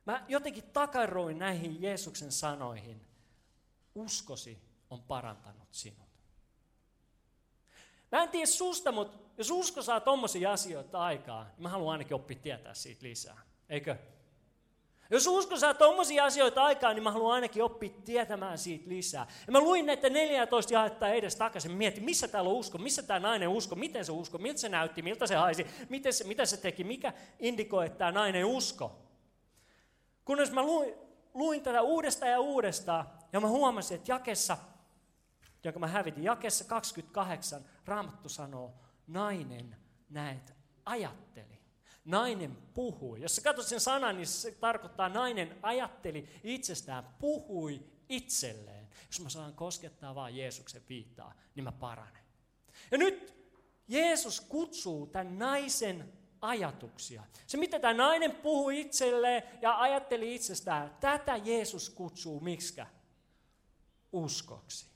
mä 0.05 0.25
jotenkin 0.27 0.63
takaroin 0.63 1.39
näihin 1.39 1.81
Jeesuksen 1.81 2.31
sanoihin. 2.31 3.07
Uskosi 3.95 4.61
on 4.89 5.01
parantanut 5.01 5.67
sinut. 5.71 6.07
Mä 8.11 8.23
en 8.23 8.29
tiedä 8.29 8.45
susta, 8.45 8.91
mutta 8.91 9.17
jos 9.37 9.51
usko 9.51 9.81
saa 9.81 9.99
tommosia 9.99 10.51
asioita 10.51 10.99
aikaa, 10.99 11.43
niin 11.43 11.63
mä 11.63 11.69
haluan 11.69 11.91
ainakin 11.91 12.15
oppia 12.15 12.37
tietää 12.37 12.73
siitä 12.73 13.05
lisää. 13.05 13.41
Eikö? 13.69 13.97
Jos 15.09 15.27
usko 15.27 15.57
saa 15.57 15.73
tommosia 15.73 16.25
asioita 16.25 16.63
aikaan, 16.63 16.95
niin 16.95 17.03
mä 17.03 17.11
haluan 17.11 17.35
ainakin 17.35 17.63
oppia 17.63 17.89
tietämään 18.05 18.57
siitä 18.57 18.89
lisää. 18.89 19.27
Ja 19.47 19.51
mä 19.51 19.59
luin 19.59 19.85
näitä 19.85 20.09
14 20.09 20.73
jaetta 20.73 21.07
edes 21.07 21.35
takaisin, 21.35 21.71
mietin, 21.71 22.03
missä 22.03 22.27
täällä 22.27 22.49
on 22.49 22.55
usko, 22.55 22.77
missä 22.77 23.03
tämä 23.03 23.19
nainen 23.19 23.49
usko, 23.49 23.75
miten 23.75 24.05
se 24.05 24.11
usko, 24.11 24.37
miltä 24.37 24.59
se 24.59 24.69
näytti, 24.69 25.01
miltä 25.01 25.27
se 25.27 25.35
haisi, 25.35 25.67
miten 25.89 26.13
se, 26.13 26.23
mitä 26.23 26.45
se 26.45 26.57
teki, 26.57 26.83
mikä 26.83 27.13
indikoi, 27.39 27.85
että 27.85 27.97
tämä 27.97 28.11
nainen 28.11 28.45
usko. 28.45 28.99
Kunnes 30.25 30.51
mä 30.51 30.63
luin, 30.63 30.93
luin 31.33 31.61
tätä 31.61 31.81
uudestaan 31.81 32.31
ja 32.31 32.39
uudestaan, 32.39 33.09
ja 33.33 33.39
mä 33.39 33.47
huomasin, 33.47 33.95
että 33.95 34.11
jakessa, 34.11 34.57
jonka 35.63 35.79
mä 35.79 35.87
hävitin, 35.87 36.23
jakessa 36.23 36.65
28, 36.65 37.65
Raamattu 37.85 38.29
sanoo, 38.29 38.73
nainen 39.07 39.75
näet 40.09 40.53
ajatteli. 40.85 41.56
Nainen 42.07 42.57
puhui. 42.73 43.21
Jos 43.21 43.35
sä 43.35 43.41
katsot 43.41 43.65
sen 43.65 43.79
sanan, 43.79 44.15
niin 44.15 44.27
se 44.27 44.51
tarkoittaa 44.51 45.09
nainen 45.09 45.59
ajatteli 45.61 46.29
itsestään, 46.43 47.03
puhui 47.19 47.83
itselleen. 48.09 48.87
Jos 49.07 49.19
mä 49.19 49.29
saan 49.29 49.53
koskettaa 49.53 50.15
vaan 50.15 50.35
Jeesuksen 50.35 50.81
viittaa, 50.89 51.33
niin 51.55 51.63
mä 51.63 51.71
paranen. 51.71 52.23
Ja 52.91 52.97
nyt 52.97 53.33
Jeesus 53.87 54.41
kutsuu 54.41 55.07
tämän 55.07 55.39
naisen 55.39 56.13
ajatuksia. 56.41 57.23
Se, 57.47 57.57
mitä 57.57 57.79
tämä 57.79 57.93
nainen 57.93 58.31
puhui 58.31 58.81
itselleen 58.81 59.43
ja 59.61 59.81
ajatteli 59.81 60.35
itsestään, 60.35 60.97
tätä 60.99 61.37
Jeesus 61.37 61.89
kutsuu 61.89 62.39
miksikä? 62.39 62.87
Uskoksi. 64.11 64.87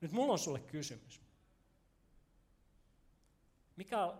Nyt 0.00 0.12
mulla 0.12 0.32
on 0.32 0.38
sulle 0.38 0.60
kysymys. 0.60 1.19
Mikä, 3.80 4.12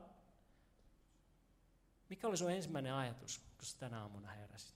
mikä 2.09 2.29
oli 2.29 2.37
sun 2.37 2.51
ensimmäinen 2.51 2.95
ajatus, 2.95 3.39
kun 3.39 3.67
sä 3.67 3.79
tänä 3.79 4.03
aamuna 4.03 4.31
heräsit? 4.31 4.75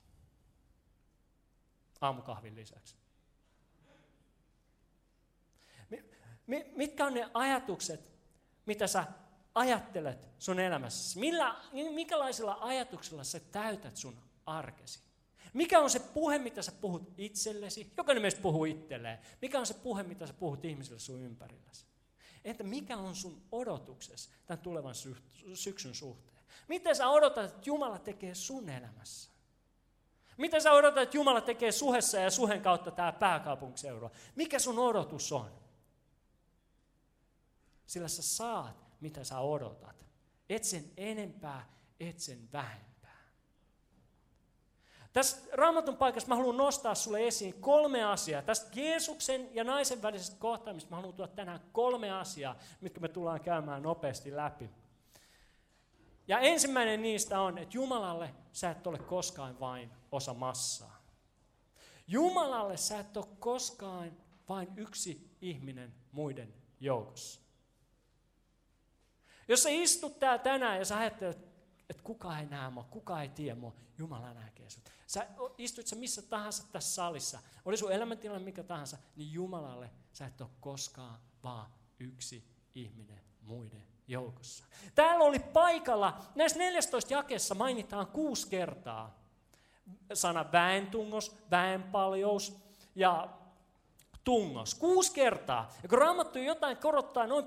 Aamukahvin 2.00 2.54
lisäksi. 2.54 2.96
Mitkä 6.76 7.06
on 7.06 7.14
ne 7.14 7.30
ajatukset, 7.34 8.10
mitä 8.66 8.86
sä 8.86 9.04
ajattelet 9.54 10.28
sun 10.38 10.60
elämässä? 10.60 11.20
Millä, 11.20 11.56
mikälaisilla 11.94 12.58
ajatuksilla 12.60 13.24
sä 13.24 13.40
täytät 13.40 13.96
sun 13.96 14.18
arkesi? 14.46 15.00
Mikä 15.52 15.80
on 15.80 15.90
se 15.90 16.00
puhe, 16.00 16.38
mitä 16.38 16.62
sä 16.62 16.72
puhut 16.72 17.14
itsellesi? 17.18 17.92
Jokainen 17.96 18.22
meistä 18.22 18.42
puhuu 18.42 18.64
itselleen. 18.64 19.18
Mikä 19.42 19.58
on 19.58 19.66
se 19.66 19.74
puhe, 19.74 20.02
mitä 20.02 20.26
sä 20.26 20.32
puhut 20.32 20.64
ihmisille 20.64 20.98
sun 20.98 21.20
ympärilläsi? 21.20 21.93
Entä 22.44 22.64
mikä 22.64 22.96
on 22.96 23.14
sun 23.14 23.42
odotuksesi 23.52 24.30
tämän 24.46 24.62
tulevan 24.62 24.94
syksyn 25.54 25.94
suhteen? 25.94 26.38
Miten 26.68 26.96
sä 26.96 27.08
odotat, 27.08 27.44
että 27.44 27.62
Jumala 27.70 27.98
tekee 27.98 28.34
sun 28.34 28.68
elämässä? 28.68 29.30
Mitä 30.36 30.60
sä 30.60 30.72
odotat, 30.72 31.02
että 31.02 31.16
Jumala 31.16 31.40
tekee 31.40 31.72
suhessa 31.72 32.18
ja 32.18 32.30
suhen 32.30 32.62
kautta 32.62 32.90
tämä 32.90 33.12
pääkaupunkiseudua? 33.12 34.10
Mikä 34.34 34.58
sun 34.58 34.78
odotus 34.78 35.32
on? 35.32 35.50
Sillä 37.86 38.08
sä 38.08 38.22
saat, 38.22 38.84
mitä 39.00 39.24
sä 39.24 39.38
odotat. 39.38 40.06
Et 40.48 40.64
sen 40.64 40.92
enempää, 40.96 41.68
et 42.00 42.20
sen 42.20 42.52
vähempää. 42.52 42.93
Tässä 45.14 45.48
raamatun 45.52 45.96
paikassa 45.96 46.28
mä 46.28 46.36
haluan 46.36 46.56
nostaa 46.56 46.94
sulle 46.94 47.26
esiin 47.26 47.54
kolme 47.60 48.04
asiaa. 48.04 48.42
Tästä 48.42 48.80
Jeesuksen 48.80 49.54
ja 49.54 49.64
naisen 49.64 50.02
välisestä 50.02 50.36
kohtaamista 50.38 50.90
mä 50.90 50.96
haluan 50.96 51.14
tuoda 51.14 51.32
tänään 51.32 51.60
kolme 51.72 52.10
asiaa, 52.10 52.56
mitkä 52.80 53.00
me 53.00 53.08
tullaan 53.08 53.40
käymään 53.40 53.82
nopeasti 53.82 54.36
läpi. 54.36 54.70
Ja 56.28 56.38
ensimmäinen 56.38 57.02
niistä 57.02 57.40
on, 57.40 57.58
että 57.58 57.76
Jumalalle 57.76 58.34
sä 58.52 58.70
et 58.70 58.86
ole 58.86 58.98
koskaan 58.98 59.60
vain 59.60 59.90
osa 60.12 60.34
massaa. 60.34 61.04
Jumalalle 62.06 62.76
sä 62.76 62.98
et 62.98 63.16
ole 63.16 63.26
koskaan 63.38 64.12
vain 64.48 64.68
yksi 64.76 65.36
ihminen 65.40 65.94
muiden 66.12 66.54
joukossa. 66.80 67.40
Jos 69.48 69.62
sä 69.62 69.68
istut 69.68 70.18
täällä 70.18 70.38
tänään 70.38 70.78
ja 70.78 70.84
sä 70.84 70.98
ajattelet, 70.98 71.53
että 71.90 72.02
kuka 72.02 72.38
ei 72.38 72.46
näe 72.46 72.70
mua, 72.70 72.84
kuka 72.84 73.22
ei 73.22 73.28
tiedä 73.28 73.54
mua, 73.54 73.74
Jumala 73.98 74.34
näkee 74.34 74.70
sut. 74.70 74.90
Sä 75.06 75.26
istut 75.58 75.86
sä 75.86 75.96
missä 75.96 76.22
tahansa 76.22 76.64
tässä 76.72 76.94
salissa, 76.94 77.38
oli 77.64 77.76
sun 77.76 77.92
elämäntilanne 77.92 78.44
mikä 78.44 78.62
tahansa, 78.62 78.98
niin 79.16 79.32
Jumalalle 79.32 79.90
sä 80.12 80.26
et 80.26 80.40
ole 80.40 80.50
koskaan 80.60 81.18
vaan 81.42 81.70
yksi 81.98 82.44
ihminen 82.74 83.20
muiden 83.42 83.86
joukossa. 84.08 84.64
Täällä 84.94 85.24
oli 85.24 85.38
paikalla, 85.38 86.20
näissä 86.34 86.58
14 86.58 87.14
jakessa 87.14 87.54
mainitaan 87.54 88.06
kuusi 88.06 88.48
kertaa 88.48 89.24
sana 90.14 90.52
väentungos, 90.52 91.36
väenpaljous 91.50 92.56
ja 92.94 93.28
tungos. 94.24 94.74
Kuusi 94.74 95.12
kertaa. 95.12 95.72
Ja 95.82 95.88
kun 95.88 95.98
raamattu 95.98 96.38
jotain 96.38 96.76
korottaa, 96.76 97.26
noin, 97.26 97.44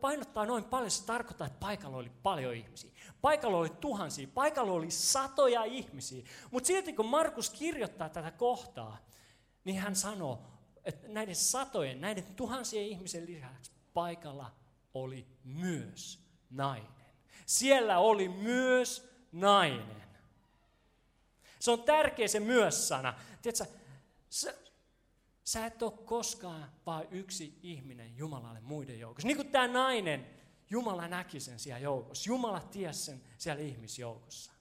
painottaa 0.00 0.46
noin 0.46 0.64
paljon, 0.64 0.90
se 0.90 1.04
tarkoittaa, 1.04 1.46
että 1.46 1.60
paikalla 1.60 1.96
oli 1.96 2.12
paljon 2.22 2.54
ihmisiä. 2.54 2.90
Paikalla 3.20 3.58
oli 3.58 3.70
tuhansia, 3.80 4.28
paikalla 4.34 4.72
oli 4.72 4.90
satoja 4.90 5.64
ihmisiä. 5.64 6.24
Mutta 6.50 6.66
silti 6.66 6.92
kun 6.92 7.06
Markus 7.06 7.50
kirjoittaa 7.50 8.08
tätä 8.08 8.30
kohtaa, 8.30 8.98
niin 9.64 9.78
hän 9.78 9.96
sanoo, 9.96 10.42
että 10.84 11.08
näiden 11.08 11.36
satojen, 11.36 12.00
näiden 12.00 12.24
tuhansien 12.24 12.86
ihmisen 12.86 13.26
lisäksi 13.26 13.72
paikalla 13.94 14.50
oli 14.94 15.26
myös 15.44 16.18
nainen. 16.50 17.04
Siellä 17.46 17.98
oli 17.98 18.28
myös 18.28 19.10
nainen. 19.32 20.04
Se 21.58 21.70
on 21.70 21.82
tärkeä 21.82 22.28
se 22.28 22.40
myös-sana. 22.40 23.14
Tiedätkö, 23.42 23.64
Sä 25.44 25.66
et 25.66 25.82
ole 25.82 25.92
koskaan 26.04 26.70
vaan 26.86 27.06
yksi 27.10 27.58
ihminen 27.62 28.16
Jumalalle 28.16 28.60
muiden 28.60 29.00
joukossa. 29.00 29.26
Niin 29.26 29.36
kuin 29.36 29.48
tämä 29.48 29.68
nainen, 29.68 30.26
Jumala 30.70 31.08
näki 31.08 31.40
sen 31.40 31.58
siellä 31.58 31.78
joukossa. 31.78 32.30
Jumala 32.30 32.60
tiesi 32.60 33.00
sen 33.00 33.22
siellä 33.38 33.62
ihmisjoukossa. 33.62 34.52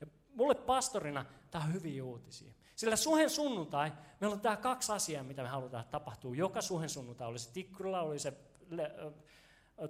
Ja 0.00 0.06
mulle 0.34 0.54
pastorina 0.54 1.24
tämä 1.50 1.64
on 1.64 1.72
hyviä 1.72 2.04
uutisia. 2.04 2.54
Sillä 2.76 2.96
suhen 2.96 3.30
sunnuntai, 3.30 3.92
meillä 4.20 4.34
on 4.34 4.40
tämä 4.40 4.56
kaksi 4.56 4.92
asiaa, 4.92 5.24
mitä 5.24 5.42
me 5.42 5.48
halutaan, 5.48 5.80
että 5.80 5.92
tapahtuu. 5.92 6.34
Joka 6.34 6.62
suhen 6.62 6.88
sunnuntai, 6.88 7.28
oli 7.28 7.38
se 7.38 7.52
Tikkurila, 7.52 8.00
oli 8.00 8.18
se 8.18 8.32
le, 8.70 8.90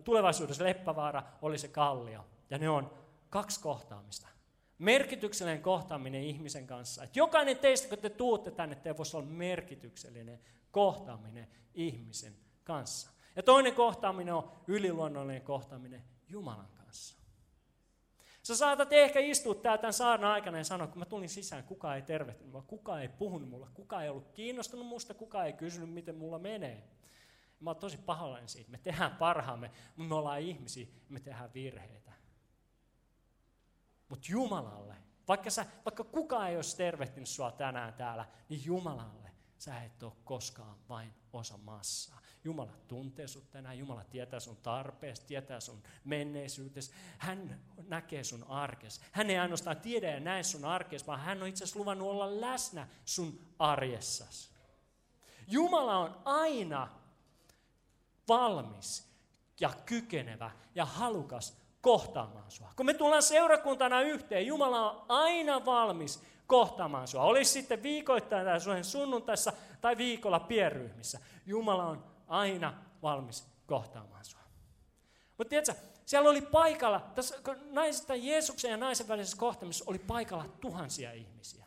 tulevaisuudessa 0.04 0.64
Leppävaara, 0.64 1.22
oli 1.42 1.58
se 1.58 1.68
Kallio. 1.68 2.26
Ja 2.50 2.58
ne 2.58 2.68
on 2.68 2.98
kaksi 3.30 3.60
kohtaamista 3.60 4.28
merkityksellinen 4.78 5.62
kohtaaminen 5.62 6.22
ihmisen 6.22 6.66
kanssa. 6.66 7.04
Että 7.04 7.18
jokainen 7.18 7.58
teistä, 7.58 7.88
kun 7.88 7.98
te 7.98 8.10
tuutte 8.10 8.50
tänne, 8.50 8.74
te 8.74 8.96
voisi 8.96 9.16
olla 9.16 9.26
merkityksellinen 9.26 10.40
kohtaaminen 10.70 11.48
ihmisen 11.74 12.36
kanssa. 12.64 13.10
Ja 13.36 13.42
toinen 13.42 13.74
kohtaaminen 13.74 14.34
on 14.34 14.52
yliluonnollinen 14.66 15.42
kohtaaminen 15.42 16.04
Jumalan 16.28 16.68
kanssa. 16.76 17.16
Sä 18.42 18.56
saatat 18.56 18.92
ehkä 18.92 19.20
istua 19.20 19.54
täällä 19.54 19.78
tämän 19.78 19.92
saarnan 19.92 20.30
aikana 20.30 20.58
ja 20.58 20.64
sanoa, 20.64 20.86
kun 20.86 20.98
mä 20.98 21.04
tulin 21.04 21.28
sisään, 21.28 21.64
kukaan 21.64 21.96
ei 21.96 22.02
tervehtinyt 22.02 22.52
mua, 22.52 22.62
kukaan 22.62 23.02
ei 23.02 23.08
puhunut 23.08 23.48
mulle, 23.48 23.66
kukaan 23.74 24.02
ei 24.02 24.08
ollut 24.08 24.28
kiinnostunut 24.32 24.86
musta, 24.86 25.14
kukaan 25.14 25.46
ei 25.46 25.52
kysynyt, 25.52 25.90
miten 25.90 26.16
mulla 26.16 26.38
menee. 26.38 26.88
Mä 27.60 27.70
oon 27.70 27.76
tosi 27.76 27.98
pahoillani 27.98 28.48
siitä. 28.48 28.70
Me 28.70 28.78
tehdään 28.78 29.16
parhaamme, 29.16 29.70
mutta 29.96 30.08
me 30.08 30.14
ollaan 30.14 30.40
ihmisiä 30.40 30.86
me 31.08 31.20
tehdään 31.20 31.54
virheitä. 31.54 32.12
Mutta 34.12 34.28
Jumalalle, 34.30 34.94
vaikka, 35.28 35.50
sä, 35.50 35.66
vaikka 35.84 36.04
kukaan 36.04 36.50
ei 36.50 36.56
olisi 36.56 36.76
tervehtinyt 36.76 37.28
sua 37.28 37.50
tänään 37.50 37.94
täällä, 37.94 38.24
niin 38.48 38.64
Jumalalle 38.64 39.30
sä 39.58 39.82
et 39.82 40.02
ole 40.02 40.12
koskaan 40.24 40.76
vain 40.88 41.14
osa 41.32 41.56
massaa. 41.56 42.20
Jumala 42.44 42.72
tuntee 42.88 43.28
sut 43.28 43.50
tänään, 43.50 43.78
Jumala 43.78 44.04
tietää 44.04 44.40
sun 44.40 44.56
tarpeesta, 44.56 45.26
tietää 45.26 45.60
sun 45.60 45.82
menneisyytes. 46.04 46.92
Hän 47.18 47.60
näkee 47.88 48.24
sun 48.24 48.44
arkes. 48.48 49.00
Hän 49.12 49.30
ei 49.30 49.38
ainoastaan 49.38 49.80
tiedä 49.80 50.10
ja 50.10 50.20
näe 50.20 50.42
sun 50.42 50.64
arkes, 50.64 51.06
vaan 51.06 51.20
hän 51.20 51.42
on 51.42 51.48
itse 51.48 51.64
asiassa 51.64 51.80
luvannut 51.80 52.08
olla 52.08 52.40
läsnä 52.40 52.88
sun 53.04 53.38
arjessasi. 53.58 54.50
Jumala 55.46 55.98
on 55.98 56.22
aina 56.24 56.88
valmis 58.28 59.12
ja 59.60 59.70
kykenevä 59.86 60.50
ja 60.74 60.84
halukas 60.84 61.61
kohtaamaan 61.82 62.50
sua. 62.50 62.72
Kun 62.76 62.86
me 62.86 62.94
tullaan 62.94 63.22
seurakuntana 63.22 64.00
yhteen, 64.00 64.46
Jumala 64.46 64.90
on 64.90 65.04
aina 65.08 65.64
valmis 65.64 66.22
kohtaamaan 66.46 67.08
sua. 67.08 67.22
Olisi 67.22 67.52
sitten 67.52 67.82
viikoittain 67.82 68.46
tai 68.46 68.84
sunnuntaissa 68.84 69.52
tai 69.80 69.96
viikolla 69.96 70.40
pienryhmissä. 70.40 71.20
Jumala 71.46 71.86
on 71.86 72.04
aina 72.28 72.74
valmis 73.02 73.44
kohtaamaan 73.66 74.24
sua. 74.24 74.40
Mutta 75.38 75.48
tiedätkö, 75.48 75.74
siellä 76.06 76.30
oli 76.30 76.40
paikalla, 76.40 77.00
tässä 77.14 77.38
naisesta 77.70 78.14
Jeesuksen 78.14 78.70
ja 78.70 78.76
naisen 78.76 79.08
välisessä 79.08 79.36
kohtaamisessa 79.36 79.84
oli 79.86 79.98
paikalla 79.98 80.44
tuhansia 80.60 81.12
ihmisiä. 81.12 81.64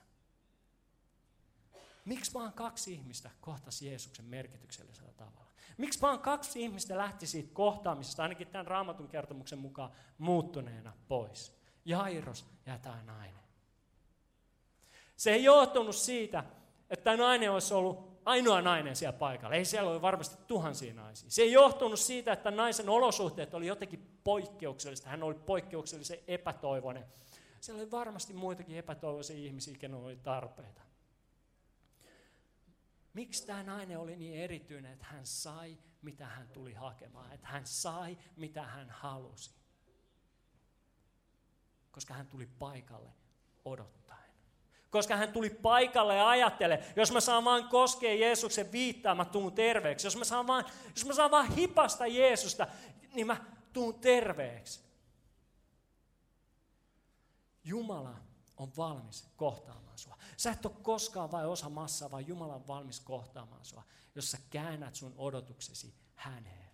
Miksi 2.06 2.34
vaan 2.34 2.54
kaksi 2.54 2.94
ihmistä 2.94 3.30
kohtasi 3.42 3.88
Jeesuksen 3.88 4.26
merkityksellisellä 4.26 5.12
tavalla? 5.18 5.45
Miksi 5.78 6.02
vaan 6.02 6.20
kaksi 6.20 6.62
ihmistä 6.62 6.98
lähti 6.98 7.28
siitä 7.28 7.50
kohtaamisesta, 7.54 8.24
ainakin 8.24 8.48
tämän 8.48 8.68
raamatun 8.68 9.08
kertomuksen 9.08 9.60
mukaan, 9.60 9.92
muuttuneena 10.18 10.94
pois? 11.08 11.56
Jairos 11.86 12.46
ja 12.66 12.80
tämä 12.80 13.04
nainen. 13.06 13.46
Se 15.16 15.32
ei 15.32 15.44
johtunut 15.44 15.96
siitä, 15.96 16.44
että 16.90 17.04
tämä 17.04 17.18
nainen 17.18 17.52
olisi 17.52 17.74
ollut 17.74 18.22
ainoa 18.26 18.62
nainen 18.62 18.96
siellä 18.96 19.18
paikalla. 19.18 19.56
Ei 19.56 19.66
siellä 19.66 19.92
ole 19.92 20.02
varmasti 20.02 20.44
tuhansia 20.48 20.94
naisia. 20.94 21.32
Se 21.32 21.42
ei 21.42 21.52
johtunut 21.52 22.00
siitä, 22.00 22.34
että 22.34 22.52
naisen 22.52 22.90
olosuhteet 22.90 23.54
oli 23.54 23.68
jotenkin 23.68 24.20
poikkeuksellista. 24.24 25.10
Hän 25.10 25.24
oli 25.24 25.36
poikkeuksellisen 25.36 26.20
epätoivoinen. 26.28 27.06
Siellä 27.62 27.82
oli 27.82 27.92
varmasti 27.92 28.34
muitakin 28.34 28.78
epätoivoisia 28.78 29.38
ihmisiä, 29.38 29.76
kenellä 29.80 30.06
oli 30.06 30.16
tarpeita. 30.16 30.82
Miksi 33.16 33.46
tämä 33.46 33.64
nainen 33.64 34.00
oli 34.00 34.16
niin 34.16 34.34
erityinen, 34.34 34.94
että 34.94 35.06
hän 35.06 35.26
sai, 35.26 35.78
mitä 36.02 36.26
hän 36.26 36.48
tuli 36.48 36.74
hakemaan, 36.74 37.32
että 37.32 37.48
hän 37.48 37.66
sai, 37.66 38.18
mitä 38.38 38.64
hän 38.64 38.90
halusi? 38.90 39.52
Koska 41.92 42.14
hän 42.14 42.28
tuli 42.28 42.46
paikalle 42.46 43.10
odottaen. 43.66 44.32
Koska 44.90 45.16
hän 45.16 45.34
tuli 45.34 45.50
paikalle 45.50 46.16
ja 46.16 46.30
ajattele, 46.30 46.84
jos 46.96 47.12
mä 47.12 47.22
saan 47.22 47.46
vaan 47.46 47.70
koskea 47.70 48.14
Jeesuksen 48.14 48.72
viittaa, 48.72 49.16
mä 49.16 49.26
tuun 49.26 49.54
terveeksi. 49.54 50.08
Jos 50.08 50.16
mä 50.16 50.24
saan 50.26 50.48
vaan, 50.48 50.66
jos 50.96 51.06
mä 51.06 51.14
saan 51.14 51.32
vaan 51.32 51.52
hipasta 51.52 52.08
Jeesusta, 52.08 52.68
niin 53.14 53.28
mä 53.28 53.46
tuun 53.74 54.00
terveeksi. 54.00 54.80
Jumala 57.64 58.16
on 58.58 58.72
valmis 58.78 59.28
kohtaamaan 59.36 59.98
sua. 59.98 60.15
Sä 60.38 60.52
et 60.52 60.66
ole 60.66 60.74
koskaan 60.82 61.32
vain 61.32 61.48
osa 61.48 61.70
massaa, 61.70 62.12
vaan 62.12 62.28
Jumala 62.28 62.56
on 62.56 62.68
valmis 62.68 63.00
kohtaamaan 63.00 63.66
sua, 63.66 63.84
jos 64.16 64.32
sä 64.32 64.38
käännät 64.50 64.96
sun 64.96 65.14
odotuksesi 65.18 65.94
häneen. 66.16 66.66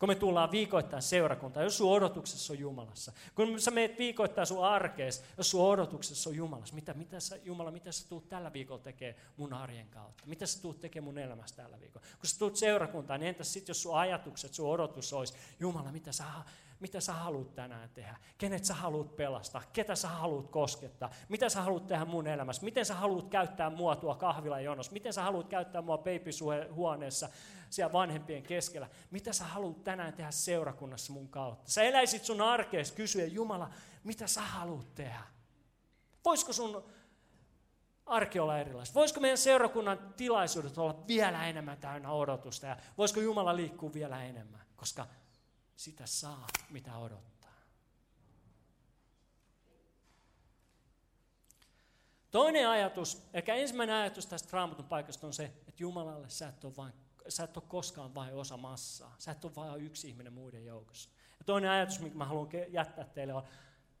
Kun 0.00 0.08
me 0.08 0.14
tullaan 0.14 0.50
viikoittain 0.50 1.02
seurakuntaan, 1.02 1.64
jos 1.64 1.76
sun 1.76 1.92
odotuksessa 1.92 2.52
on 2.52 2.58
Jumalassa. 2.58 3.12
Kun 3.34 3.60
sä 3.60 3.70
meet 3.70 3.98
viikoittain 3.98 4.46
sun 4.46 4.64
arkees, 4.64 5.24
jos 5.38 5.50
sun 5.50 5.60
odotuksessa 5.60 6.30
on 6.30 6.36
Jumalassa. 6.36 6.74
Mitä, 6.74 6.94
mitä 6.94 7.20
sä, 7.20 7.36
Jumala, 7.36 7.70
mitä 7.70 7.92
sä 7.92 8.08
tuut 8.08 8.28
tällä 8.28 8.52
viikolla 8.52 8.82
tekee 8.82 9.16
mun 9.36 9.52
arjen 9.52 9.88
kautta? 9.88 10.26
Mitä 10.26 10.46
sä 10.46 10.62
tuut 10.62 10.80
tekemään 10.80 11.04
mun 11.04 11.18
elämässä 11.18 11.56
tällä 11.56 11.80
viikolla? 11.80 12.06
Kun 12.06 12.28
sä 12.28 12.38
tuut 12.38 12.56
seurakuntaan, 12.56 13.20
niin 13.20 13.28
entäs 13.28 13.52
sitten, 13.52 13.70
jos 13.70 13.82
sun 13.82 13.98
ajatukset, 13.98 14.54
sun 14.54 14.70
odotus 14.70 15.12
olisi, 15.12 15.34
Jumala, 15.60 15.92
mitä 15.92 16.12
sä 16.12 16.24
mitä 16.80 17.00
sä 17.00 17.12
haluat 17.12 17.54
tänään 17.54 17.90
tehdä, 17.90 18.16
kenet 18.38 18.64
sä 18.64 18.74
haluat 18.74 19.16
pelastaa, 19.16 19.62
ketä 19.72 19.94
sä 19.94 20.08
haluat 20.08 20.48
koskettaa, 20.48 21.10
mitä 21.28 21.48
sä 21.48 21.62
haluat 21.62 21.86
tehdä 21.86 22.04
mun 22.04 22.26
elämässä, 22.26 22.64
miten 22.64 22.86
sä 22.86 22.94
haluat 22.94 23.28
käyttää 23.28 23.70
mua 23.70 23.96
tuo 23.96 24.14
kahvila 24.14 24.60
jonossa, 24.60 24.92
miten 24.92 25.12
sä 25.12 25.22
haluat 25.22 25.48
käyttää 25.48 25.82
mua 25.82 25.98
huoneessa 26.72 27.28
siellä 27.70 27.92
vanhempien 27.92 28.42
keskellä, 28.42 28.88
mitä 29.10 29.32
sä 29.32 29.44
haluat 29.44 29.84
tänään 29.84 30.12
tehdä 30.12 30.30
seurakunnassa 30.30 31.12
mun 31.12 31.28
kautta. 31.28 31.70
Sä 31.70 31.82
eläisit 31.82 32.24
sun 32.24 32.40
arkeessa 32.40 32.94
kysyä, 32.94 33.26
Jumala, 33.26 33.70
mitä 34.04 34.26
sä 34.26 34.40
haluat 34.40 34.94
tehdä? 34.94 35.20
Voisiko 36.24 36.52
sun 36.52 36.84
arki 38.06 38.38
olla 38.38 38.58
erilaista? 38.58 38.94
Voisiko 38.94 39.20
meidän 39.20 39.38
seurakunnan 39.38 40.14
tilaisuudet 40.16 40.78
olla 40.78 41.04
vielä 41.06 41.46
enemmän 41.46 41.78
täynnä 41.78 42.10
odotusta 42.10 42.66
ja 42.66 42.76
voisiko 42.98 43.20
Jumala 43.20 43.56
liikkua 43.56 43.92
vielä 43.92 44.24
enemmän? 44.24 44.60
Koska 44.76 45.06
sitä 45.80 46.06
saa, 46.06 46.46
mitä 46.70 46.98
odottaa. 46.98 47.54
Toinen 52.30 52.68
ajatus, 52.68 53.22
ehkä 53.32 53.54
ensimmäinen 53.54 53.96
ajatus 53.96 54.26
tästä 54.26 54.48
raamatun 54.52 54.84
paikasta 54.84 55.26
on 55.26 55.32
se, 55.32 55.44
että 55.44 55.82
Jumalalle 55.82 56.30
sä 56.30 56.48
et 56.48 56.64
ole, 56.64 56.76
vain, 56.76 56.92
sä 57.28 57.44
et 57.44 57.56
ole 57.56 57.64
koskaan 57.68 58.14
vain 58.14 58.34
osa 58.34 58.56
massaa. 58.56 59.14
Sä 59.18 59.30
et 59.30 59.44
ole 59.44 59.54
vain 59.54 59.82
yksi 59.82 60.08
ihminen 60.08 60.32
muiden 60.32 60.64
joukossa. 60.64 61.10
Ja 61.38 61.44
toinen 61.44 61.70
ajatus, 61.70 62.00
minkä 62.00 62.18
mä 62.18 62.24
haluan 62.24 62.48
jättää 62.68 63.04
teille 63.04 63.34
on, 63.34 63.42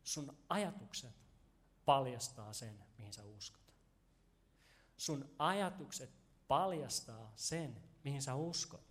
sun 0.04 0.36
ajatukset 0.48 1.14
paljastaa 1.84 2.52
sen, 2.52 2.84
mihin 2.98 3.12
sä 3.12 3.24
uskot. 3.24 3.74
Sun 4.96 5.30
ajatukset 5.38 6.10
paljastaa 6.48 7.32
sen, 7.36 7.82
mihin 8.04 8.22
sä 8.22 8.34
uskot. 8.34 8.89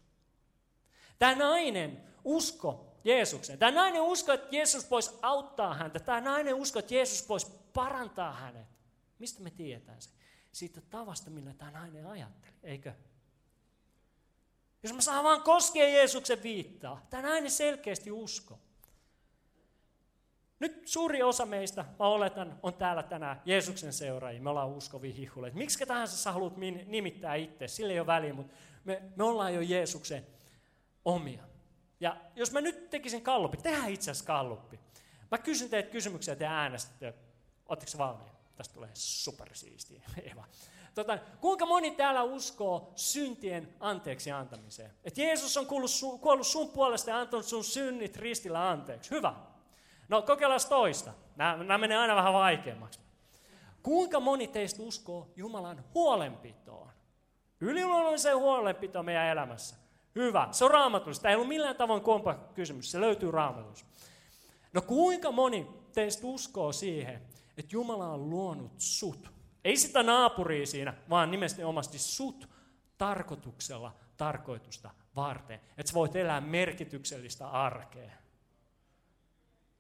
Tämä 1.20 1.36
nainen 1.36 2.04
usko 2.24 2.90
Jeesukseen. 3.04 3.60
Tämä 3.60 3.72
nainen 3.72 4.02
usko, 4.02 4.34
että 4.34 4.56
Jeesus 4.56 4.92
voisi 4.92 5.12
auttaa 5.22 5.74
häntä. 5.74 6.00
Tämä 6.00 6.22
nainen 6.22 6.56
usko, 6.56 6.80
että 6.80 6.94
Jeesus 6.94 7.30
voisi 7.30 7.48
parantaa 7.74 8.34
hänet. 8.34 8.68
Mistä 9.20 9.44
me 9.44 9.50
tiedetään 9.50 10.02
se? 10.02 10.10
Siitä 10.52 10.82
tavasta, 10.82 11.30
millä 11.30 11.54
tämä 11.54 11.72
nainen 11.72 12.08
ajatteli, 12.08 12.54
eikö? 12.64 12.94
Jos 14.84 14.94
mä 14.94 15.02
saan 15.02 15.24
vaan 15.24 15.44
koskea 15.44 15.90
Jeesuksen 15.90 16.44
viittaa, 16.44 17.08
tämä 17.10 17.24
nainen 17.24 17.52
selkeästi 17.52 18.12
usko. 18.12 18.60
Nyt 20.60 20.88
suuri 20.88 21.24
osa 21.24 21.46
meistä, 21.46 21.86
mä 22.00 22.08
oletan, 22.08 22.60
on 22.64 22.74
täällä 22.74 23.04
tänään 23.04 23.42
Jeesuksen 23.46 23.94
seuraajia. 23.94 24.42
Me 24.42 24.50
ollaan 24.50 24.70
uskovia 24.70 25.14
hihuleita. 25.14 25.58
Miksi 25.58 25.86
tahansa 25.86 26.18
sä 26.18 26.32
haluat 26.32 26.58
nimittää 26.86 27.36
itse, 27.36 27.68
sillä 27.68 27.94
ei 27.94 28.00
ole 28.00 28.08
väliä, 28.08 28.34
mutta 28.34 28.54
me, 28.84 29.02
me 29.16 29.24
ollaan 29.24 29.54
jo 29.54 29.62
Jeesuksen 29.62 30.28
omia. 31.06 31.44
Ja 32.00 32.18
jos 32.36 32.52
mä 32.52 32.62
nyt 32.62 32.90
tekisin 32.90 33.22
kalluppi, 33.22 33.58
tehdään 33.58 33.90
itse 33.90 34.12
asiassa 34.12 34.28
kalluppi. 34.28 34.80
Mä 35.32 35.38
kysyn 35.38 35.70
teitä 35.70 35.90
kysymyksiä 35.90 36.36
te 36.36 36.46
äänestätte. 36.46 37.14
Oletteko 37.66 37.92
valmiin? 37.98 38.32
Tästä 38.56 38.74
tulee 38.74 38.90
supersiistiä. 38.94 40.02
Eva. 40.32 40.46
Tota, 40.96 41.18
kuinka 41.42 41.66
moni 41.66 41.92
täällä 41.92 42.24
uskoo 42.24 42.94
syntien 42.96 43.76
anteeksi 43.80 44.32
antamiseen? 44.32 44.92
Että 45.04 45.22
Jeesus 45.22 45.58
on 45.58 45.66
kuollut, 45.66 45.92
sun, 45.92 46.20
kuollut 46.20 46.48
sun 46.48 46.70
puolesta 46.70 47.10
ja 47.10 47.20
antanut 47.20 47.46
sun 47.46 47.64
synnit 47.64 48.18
ristillä 48.18 48.70
anteeksi. 48.70 49.12
Hyvä. 49.12 49.34
No 50.10 50.22
kokeillaan 50.22 50.60
toista. 50.70 51.14
Nämä 51.36 51.78
menee 51.78 51.98
aina 51.98 52.16
vähän 52.16 52.34
vaikeammaksi. 52.34 53.00
Kuinka 53.84 54.20
moni 54.20 54.48
teistä 54.48 54.84
uskoo 54.84 55.28
Jumalan 55.36 55.84
huolenpitoon? 55.94 56.90
Yliluonnolliseen 57.62 58.38
huolenpitoon 58.38 59.06
meidän 59.06 59.26
elämässä. 59.26 59.76
Hyvä. 60.16 60.48
Se 60.52 60.66
on 60.66 60.72
raamatullista. 60.72 61.22
Tämä 61.22 61.30
ei 61.30 61.36
ollut 61.36 61.48
millään 61.48 61.76
tavoin 61.76 62.02
kompa 62.02 62.34
kysymys. 62.34 62.92
Se 62.92 63.02
löytyy 63.02 63.32
raamatusta. 63.32 63.90
No 64.74 64.82
kuinka 64.82 65.32
moni 65.32 65.68
teistä 65.94 66.28
uskoo 66.28 66.72
siihen, 66.72 67.22
että 67.58 67.76
Jumala 67.76 68.08
on 68.08 68.30
luonut 68.30 68.72
sut? 68.78 69.32
Ei 69.64 69.78
sitä 69.78 70.04
naapuria 70.04 70.66
siinä, 70.66 70.94
vaan 71.10 71.32
nimenomaisesti 71.32 72.00
sut 72.00 72.50
tarkoituksella 72.98 73.96
tarkoitusta 74.18 74.90
varten. 75.16 75.60
Että 75.78 75.90
sä 75.90 75.94
voit 75.94 76.16
elää 76.16 76.42
merkityksellistä 76.42 77.50
arkea. 77.50 78.12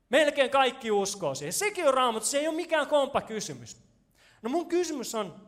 Melkein 0.09 0.49
kaikki 0.49 0.91
uskoo 0.91 1.35
siihen. 1.35 1.53
Sekin 1.53 1.87
on 1.87 1.93
raamattu, 1.93 2.29
se 2.29 2.39
ei 2.39 2.47
ole 2.47 2.55
mikään 2.55 2.87
kompa 2.87 3.21
kysymys. 3.21 3.77
No 4.41 4.49
mun 4.49 4.69
kysymys 4.69 5.15
on 5.15 5.47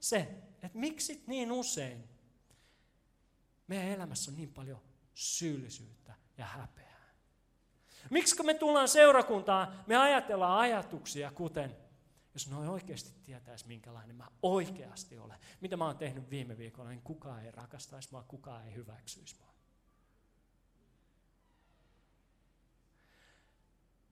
se, 0.00 0.18
että 0.62 0.78
miksi 0.78 1.22
niin 1.26 1.52
usein 1.52 2.04
meidän 3.66 3.88
elämässä 3.88 4.30
on 4.30 4.36
niin 4.36 4.52
paljon 4.52 4.80
syyllisyyttä 5.14 6.14
ja 6.38 6.44
häpeää. 6.44 7.14
Miksi 8.10 8.42
me 8.42 8.54
tullaan 8.54 8.88
seurakuntaan, 8.88 9.84
me 9.86 9.96
ajatellaan 9.96 10.58
ajatuksia 10.58 11.30
kuten, 11.30 11.76
jos 12.34 12.50
noin 12.50 12.68
oikeasti 12.68 13.10
tietäisi, 13.22 13.66
minkälainen 13.66 14.16
mä 14.16 14.28
oikeasti 14.42 15.18
olen. 15.18 15.38
Mitä 15.60 15.76
mä 15.76 15.86
oon 15.86 15.98
tehnyt 15.98 16.30
viime 16.30 16.58
viikolla, 16.58 16.90
niin 16.90 17.02
kukaan 17.02 17.44
ei 17.44 17.50
rakastaisi 17.50 18.08
mua, 18.10 18.22
kukaan 18.22 18.66
ei 18.66 18.74
hyväksyisi 18.74 19.36
mua. 19.38 19.54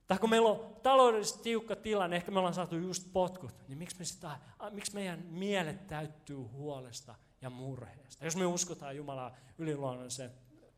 Tai 0.07 0.19
kun 0.19 0.29
meillä 0.29 0.49
on 0.49 0.75
taloudellisesti 0.83 1.43
tiukka 1.43 1.75
tilanne, 1.75 2.15
ehkä 2.15 2.31
me 2.31 2.39
ollaan 2.39 2.53
saatu 2.53 2.75
just 2.75 3.13
potkut, 3.13 3.67
niin 3.67 3.77
miksi, 3.77 3.99
me 3.99 4.05
sitä, 4.05 4.39
miksi 4.69 4.93
meidän 4.93 5.19
mielet 5.25 5.87
täyttyy 5.87 6.37
huolesta 6.37 7.15
ja 7.43 7.49
murheesta. 7.49 8.25
Jos 8.25 8.35
me 8.35 8.45
uskotaan 8.45 8.97
Jumalaa 8.97 9.35
yliluonnollisen 9.57 10.31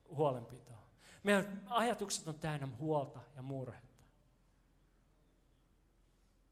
huolenpitoon. 0.10 0.80
Meidän 1.24 1.62
ajatukset 1.70 2.28
on 2.28 2.40
täynnä 2.40 2.68
huolta 2.80 3.20
ja 3.36 3.42
murhetta. 3.42 4.04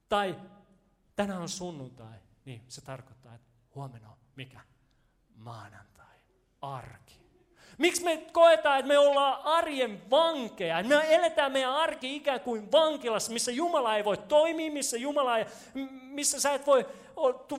Tai 0.10 0.40
tänään 1.16 1.42
on 1.42 1.50
sunnuntai, 1.50 2.20
niin 2.46 2.66
se 2.68 2.82
tarkoittaa, 2.82 3.36
että 3.36 3.52
huomenna 3.76 4.10
on 4.10 4.18
mikä? 4.36 4.60
Maanantai, 5.36 6.18
arki. 6.62 7.23
Miksi 7.78 8.04
me 8.04 8.18
koetaan, 8.32 8.80
että 8.80 8.88
me 8.88 8.98
ollaan 8.98 9.42
arjen 9.44 10.10
vankeja? 10.10 10.84
Me 10.84 11.16
eletään 11.16 11.52
meidän 11.52 11.74
arki 11.74 12.16
ikään 12.16 12.40
kuin 12.40 12.72
vankilassa, 12.72 13.32
missä 13.32 13.52
Jumala 13.52 13.98
ei 13.98 14.06
voi 14.06 14.18
toimia, 14.18 14.72
missä, 14.72 14.98
Jumala 14.98 15.38
ei, 15.38 15.46
missä 16.02 16.40
sä 16.40 16.54
et 16.54 16.68
voi 16.68 16.86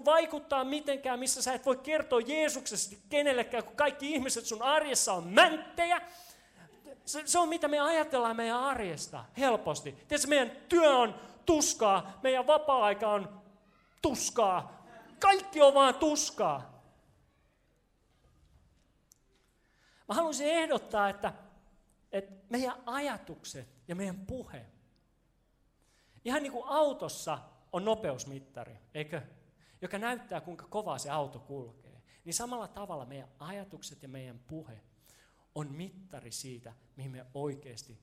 vaikuttaa 0.05 0.64
mitenkään, 0.64 1.18
missä 1.18 1.42
sä 1.42 1.53
et 1.53 1.66
voi 1.66 1.77
kertoa 1.77 2.20
Jeesuksesta 2.20 2.96
kenellekään, 3.09 3.64
kun 3.64 3.77
kaikki 3.77 4.12
ihmiset 4.12 4.46
sun 4.46 4.62
arjessa 4.62 5.12
on 5.12 5.27
mänttejä. 5.27 6.00
Se, 7.05 7.22
se 7.24 7.38
on 7.38 7.48
mitä 7.48 7.68
me 7.68 7.81
ajatellaan 7.81 8.37
meidän 8.37 8.61
arjesta 8.61 9.24
helposti. 9.38 9.92
Tiedätkö, 9.92 10.29
meidän 10.29 10.53
työ 10.68 10.96
on 10.96 11.14
tuskaa, 11.46 12.18
meidän 12.22 12.46
vapaa-aika 12.46 13.09
on 13.09 13.42
tuskaa. 14.03 14.87
Kaikki 15.18 15.62
on 15.62 15.74
vaan 15.74 15.94
tuskaa. 15.94 16.73
Mä 20.09 20.14
haluaisin 20.14 20.47
ehdottaa, 20.47 21.09
että, 21.09 21.33
että 22.12 22.35
meidän 22.51 22.83
ajatukset 22.87 23.69
ja 23.88 23.95
meidän 23.95 24.27
puhe, 24.27 24.67
ihan 26.25 26.43
niin 26.43 26.53
kuin 26.53 26.69
autossa 26.69 27.38
on 27.73 27.85
nopeusmittari, 27.85 28.79
eikö? 28.95 29.23
Joka 29.83 29.99
näyttää, 29.99 30.40
kuinka 30.40 30.67
kovaa 30.67 30.99
se 30.99 31.11
auto 31.11 31.38
kulkee. 31.38 32.03
niin 32.25 32.35
samalla 32.35 32.69
tavalla 32.69 33.07
meidän 33.07 33.29
ajatukset 33.38 34.03
ja 34.03 34.09
meidän 34.09 34.38
puhe 34.38 34.81
on 35.55 35.73
mittari 35.73 36.33
siitä, 36.33 36.73
mihin 36.97 37.11
me 37.11 37.27
oikeasti 37.35 37.99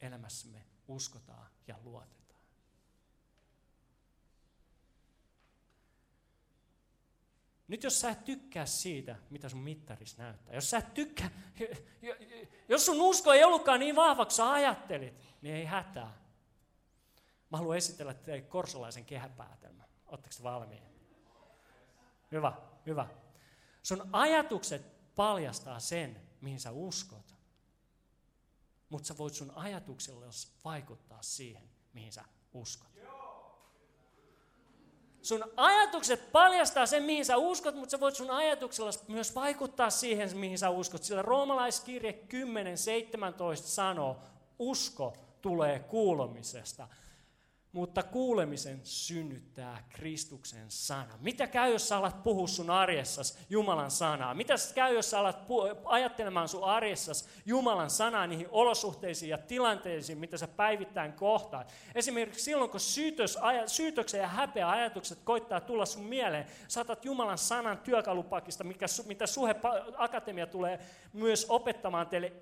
elämässämme 0.00 0.66
uskotaan 0.88 1.50
ja 1.66 1.76
luotetaan. 1.84 2.25
Nyt 7.68 7.82
jos 7.82 8.00
sä 8.00 8.10
et 8.10 8.24
tykkää 8.24 8.66
siitä, 8.66 9.16
mitä 9.30 9.48
sun 9.48 9.60
mittaris 9.60 10.18
näyttää, 10.18 10.54
jos 10.54 10.70
sä 10.70 10.78
et 10.78 10.94
tykkää, 10.94 11.30
jos 12.68 12.86
sun 12.86 13.00
usko 13.00 13.32
ei 13.32 13.44
ollutkaan 13.44 13.80
niin 13.80 13.96
vahva 13.96 14.24
kuin 14.24 14.34
sä 14.34 14.52
ajattelit, 14.52 15.14
niin 15.42 15.54
ei 15.54 15.64
hätää. 15.64 16.26
Mä 17.50 17.58
haluan 17.58 17.76
esitellä 17.76 18.14
teille 18.14 18.42
korsolaisen 18.42 19.04
kehäpäätelmän. 19.04 19.86
Oletteko 20.06 20.34
valmiin? 20.42 20.82
Hyvä, 22.32 22.52
hyvä. 22.86 23.06
Sun 23.82 24.08
ajatukset 24.12 25.14
paljastaa 25.14 25.80
sen, 25.80 26.22
mihin 26.40 26.60
sä 26.60 26.70
uskot. 26.70 27.34
Mutta 28.88 29.06
sä 29.06 29.18
voit 29.18 29.34
sun 29.34 29.52
ajatuksella 29.56 30.26
vaikuttaa 30.64 31.22
siihen, 31.22 31.70
mihin 31.92 32.12
sä 32.12 32.24
uskot. 32.52 32.95
Sun 35.26 35.44
ajatukset 35.56 36.32
paljastaa 36.32 36.86
sen, 36.86 37.02
mihin 37.02 37.24
sä 37.24 37.36
uskot, 37.36 37.74
mutta 37.74 37.90
sä 37.90 38.00
voit 38.00 38.14
sun 38.14 38.30
ajatuksella 38.30 38.90
myös 39.08 39.34
vaikuttaa 39.34 39.90
siihen, 39.90 40.36
mihin 40.36 40.58
sä 40.58 40.70
uskot. 40.70 41.02
Sillä 41.02 41.22
roomalaiskirje 41.22 42.12
10.17 42.12 43.56
sanoo, 43.56 44.16
usko 44.58 45.16
tulee 45.42 45.78
kuulemisesta 45.78 46.88
mutta 47.76 48.02
kuulemisen 48.02 48.80
synnyttää 48.84 49.84
Kristuksen 49.88 50.70
sana. 50.70 51.18
Mitä 51.20 51.46
käy, 51.46 51.72
jos 51.72 51.88
sä 51.88 51.96
alat 51.96 52.22
puhua 52.22 52.46
sun 52.46 52.70
arjessas 52.70 53.38
Jumalan 53.50 53.90
sanaa? 53.90 54.34
Mitä 54.34 54.54
käy, 54.74 54.94
jos 54.94 55.10
sä 55.10 55.18
alat 55.18 55.36
pu- 55.36 55.80
ajattelemaan 55.84 56.48
sun 56.48 56.64
arjessas 56.64 57.28
Jumalan 57.46 57.90
sanaa 57.90 58.26
niihin 58.26 58.48
olosuhteisiin 58.50 59.30
ja 59.30 59.38
tilanteisiin, 59.38 60.18
mitä 60.18 60.38
sä 60.38 60.48
päivittäin 60.48 61.12
kohtaat? 61.12 61.72
Esimerkiksi 61.94 62.44
silloin, 62.44 62.70
kun 62.70 62.80
syytös, 62.80 63.38
syytöksen 63.66 64.20
ja 64.20 64.28
häpeä 64.28 64.70
ajatukset 64.70 65.18
koittaa 65.24 65.60
tulla 65.60 65.86
sun 65.86 66.04
mieleen, 66.04 66.46
saatat 66.68 67.04
Jumalan 67.04 67.38
sanan 67.38 67.78
työkalupakista, 67.78 68.64
mikä, 68.64 68.86
mitä 69.06 69.26
Suhe 69.26 69.54
Akatemia 69.96 70.46
tulee 70.46 70.78
myös 71.12 71.46
opettamaan 71.48 72.06
teille 72.06 72.32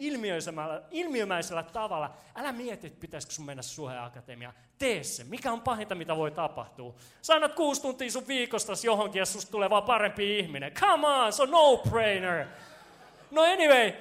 ilmiömäisellä 0.91 1.63
tavalla. 1.63 2.15
Älä 2.35 2.53
mieti, 2.53 2.87
että 2.87 3.01
pitäisikö 3.01 3.35
sun 3.35 3.45
mennä 3.45 3.63
Suhe 3.63 3.99
Akatemia. 3.99 4.53
Tee 4.85 5.05
se. 5.05 5.25
Mikä 5.25 5.53
on 5.53 5.61
pahinta, 5.61 5.95
mitä 5.95 6.17
voi 6.17 6.31
tapahtua? 6.31 6.95
Sä 7.23 7.35
annat 7.35 7.55
kuusi 7.55 7.83
tuntia 7.83 8.11
sun 8.11 8.29
viikosta 8.29 8.73
johonkin 8.85 9.19
ja 9.19 9.27
susta 9.27 9.51
tulee 9.51 9.71
vaan 9.71 9.83
parempi 9.83 10.39
ihminen. 10.39 10.73
Come 10.73 11.09
on, 11.09 11.33
se 11.33 11.43
on 11.43 11.51
no-brainer. 11.51 12.47
No 13.31 13.43
anyway, 13.43 13.93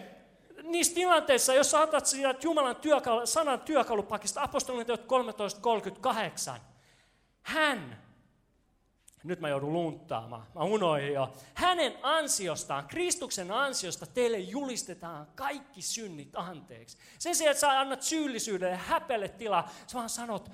niissä 0.63 0.95
tilanteissa, 0.95 1.53
jos 1.53 1.71
sä 1.71 1.79
otat 1.79 2.05
siitä 2.05 2.35
Jumalan 2.43 2.75
työkalu, 2.75 3.25
sanan 3.25 3.59
työkalupakista, 3.59 4.43
apostolien 4.43 4.85
teot 4.85 5.05
13.38, 6.55 6.59
hän 7.41 8.03
nyt 9.23 9.39
mä 9.39 9.49
joudun 9.49 9.73
lunttaamaan, 9.73 10.47
mä 10.55 10.61
unoin 10.61 11.13
jo. 11.13 11.33
Hänen 11.53 11.93
ansiostaan, 12.01 12.87
Kristuksen 12.87 13.51
ansiosta 13.51 14.05
teille 14.05 14.39
julistetaan 14.39 15.27
kaikki 15.35 15.81
synnit 15.81 16.29
anteeksi. 16.33 16.97
Sen 17.19 17.35
sijaan, 17.35 17.51
että 17.51 17.61
sä 17.61 17.79
annat 17.79 18.01
syyllisyydelle 18.01 18.71
ja 18.71 18.77
häpelle 18.77 19.29
tilaa, 19.29 19.69
sä 19.87 19.97
vaan 19.97 20.09
sanot, 20.09 20.49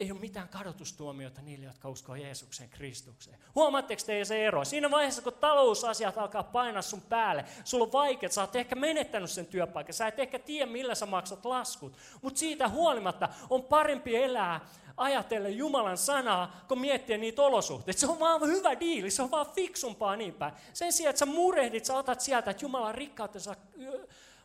ei 0.00 0.12
ole 0.12 0.20
mitään 0.20 0.48
kadotustuomiota 0.48 1.42
niille, 1.42 1.66
jotka 1.66 1.88
uskoo 1.88 2.14
Jeesuksen 2.14 2.68
Kristukseen. 2.68 3.38
Huomaatteko 3.54 4.02
te 4.06 4.24
se 4.24 4.46
ero? 4.46 4.64
Siinä 4.64 4.90
vaiheessa, 4.90 5.22
kun 5.22 5.32
talousasiat 5.32 6.18
alkaa 6.18 6.42
painaa 6.42 6.82
sun 6.82 7.00
päälle, 7.00 7.44
sulla 7.64 7.84
on 7.84 7.92
vaikea, 7.92 8.28
sä 8.28 8.40
oot 8.40 8.56
ehkä 8.56 8.74
menettänyt 8.74 9.30
sen 9.30 9.46
työpaikan, 9.46 9.94
sä 9.94 10.06
et 10.06 10.18
ehkä 10.18 10.38
tiedä, 10.38 10.72
millä 10.72 10.94
sä 10.94 11.06
maksat 11.06 11.44
laskut, 11.44 11.92
mutta 12.22 12.38
siitä 12.38 12.68
huolimatta 12.68 13.28
on 13.50 13.64
parempi 13.64 14.16
elää 14.16 14.60
ajatellen 14.96 15.56
Jumalan 15.56 15.98
sanaa, 15.98 16.64
kun 16.68 16.80
miettiä 16.80 17.18
niitä 17.18 17.42
olosuhteita. 17.42 18.00
Se 18.00 18.06
on 18.06 18.20
vaan 18.20 18.46
hyvä 18.46 18.80
diili, 18.80 19.10
se 19.10 19.22
on 19.22 19.30
vaan 19.30 19.46
fiksumpaa 19.54 20.16
niin 20.16 20.34
päin. 20.34 20.54
Sen 20.72 20.92
sijaan, 20.92 21.10
että 21.10 21.18
sä 21.18 21.26
murehdit, 21.26 21.84
sä 21.84 21.96
otat 21.96 22.20
sieltä, 22.20 22.50
että 22.50 22.64
Jumalan 22.64 22.94
rikkautensa 22.94 23.56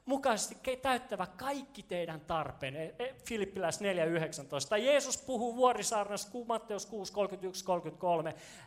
mukaisesti 0.06 0.78
täyttävä 0.82 1.26
kaikki 1.26 1.84
teidän 1.84 2.22
tarpeen. 2.22 2.76
E, 2.76 2.96
e, 3.00 3.16
Filippiläis 3.26 3.80
4.19. 3.82 4.78
Jeesus 4.78 5.18
puhuu 5.18 5.56
vuorisaarnassa 5.56 6.30
Matteus 6.48 6.88
6.31-33. 6.88 6.92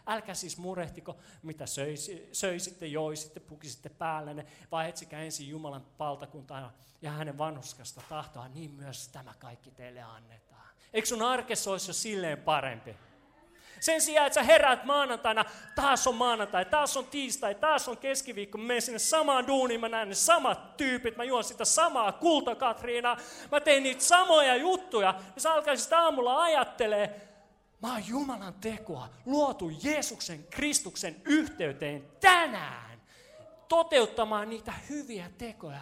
Älkää 0.07 0.35
siis 0.35 0.59
murehtiko, 0.59 1.17
mitä 1.43 1.67
söisi, 1.67 2.29
söisitte, 2.33 2.87
joisitte, 2.87 3.41
pukisitte 3.41 3.89
päällenne, 3.89 4.47
vaan 4.73 4.89
etsikää 4.89 5.23
ensin 5.23 5.49
Jumalan 5.49 5.87
paltakuntaa 5.99 6.73
ja 7.03 7.11
hänen 7.11 7.39
vanhuskasta 7.39 8.03
tahtoa, 8.09 8.49
niin 8.49 8.71
myös 8.71 9.09
tämä 9.09 9.35
kaikki 9.39 9.71
teille 9.71 10.03
annetaan. 10.03 10.69
Eikö 10.93 11.09
sun 11.09 11.23
arkessa 11.23 11.71
olisi 11.71 11.91
jo 11.91 11.95
silleen 11.95 12.39
parempi? 12.39 12.97
Sen 13.81 14.01
sijaan, 14.01 14.27
että 14.27 14.35
sä 14.35 14.43
heräät 14.43 14.85
maanantaina, 14.85 15.45
taas 15.75 16.07
on 16.07 16.15
maanantai, 16.15 16.65
taas 16.65 16.97
on 16.97 17.07
tiistai, 17.07 17.55
taas 17.55 17.89
on 17.89 17.97
keskiviikko, 17.97 18.59
mä 18.59 18.65
menen 18.65 18.83
sinne 18.83 18.99
samaan 18.99 19.47
duuniin, 19.47 19.81
mä 19.81 19.89
näen 19.89 20.09
ne 20.09 20.15
samat 20.15 20.77
tyypit, 20.77 21.17
mä 21.17 21.25
juon 21.25 21.45
sitä 21.45 21.65
samaa 21.65 22.13
kultakatriina, 22.13 23.17
mä 23.53 23.61
teen 23.61 23.83
niitä 23.83 24.05
samoja 24.05 24.57
juttuja, 24.57 25.15
ja 25.35 25.41
sä 25.41 25.53
alkaisit 25.53 25.93
aamulla 25.93 26.43
ajattelee, 26.43 27.29
mä 27.83 27.93
oon 27.93 28.09
Jumalan 28.09 28.55
tekoa 28.55 29.09
luotu 29.27 29.71
Jeesuksen 29.83 30.45
Kristuksen 30.51 31.17
yhteyteen 31.25 32.05
tänään 32.21 33.01
toteuttamaan 33.69 34.51
niitä 34.51 34.73
hyviä 34.89 35.31
tekoja, 35.39 35.81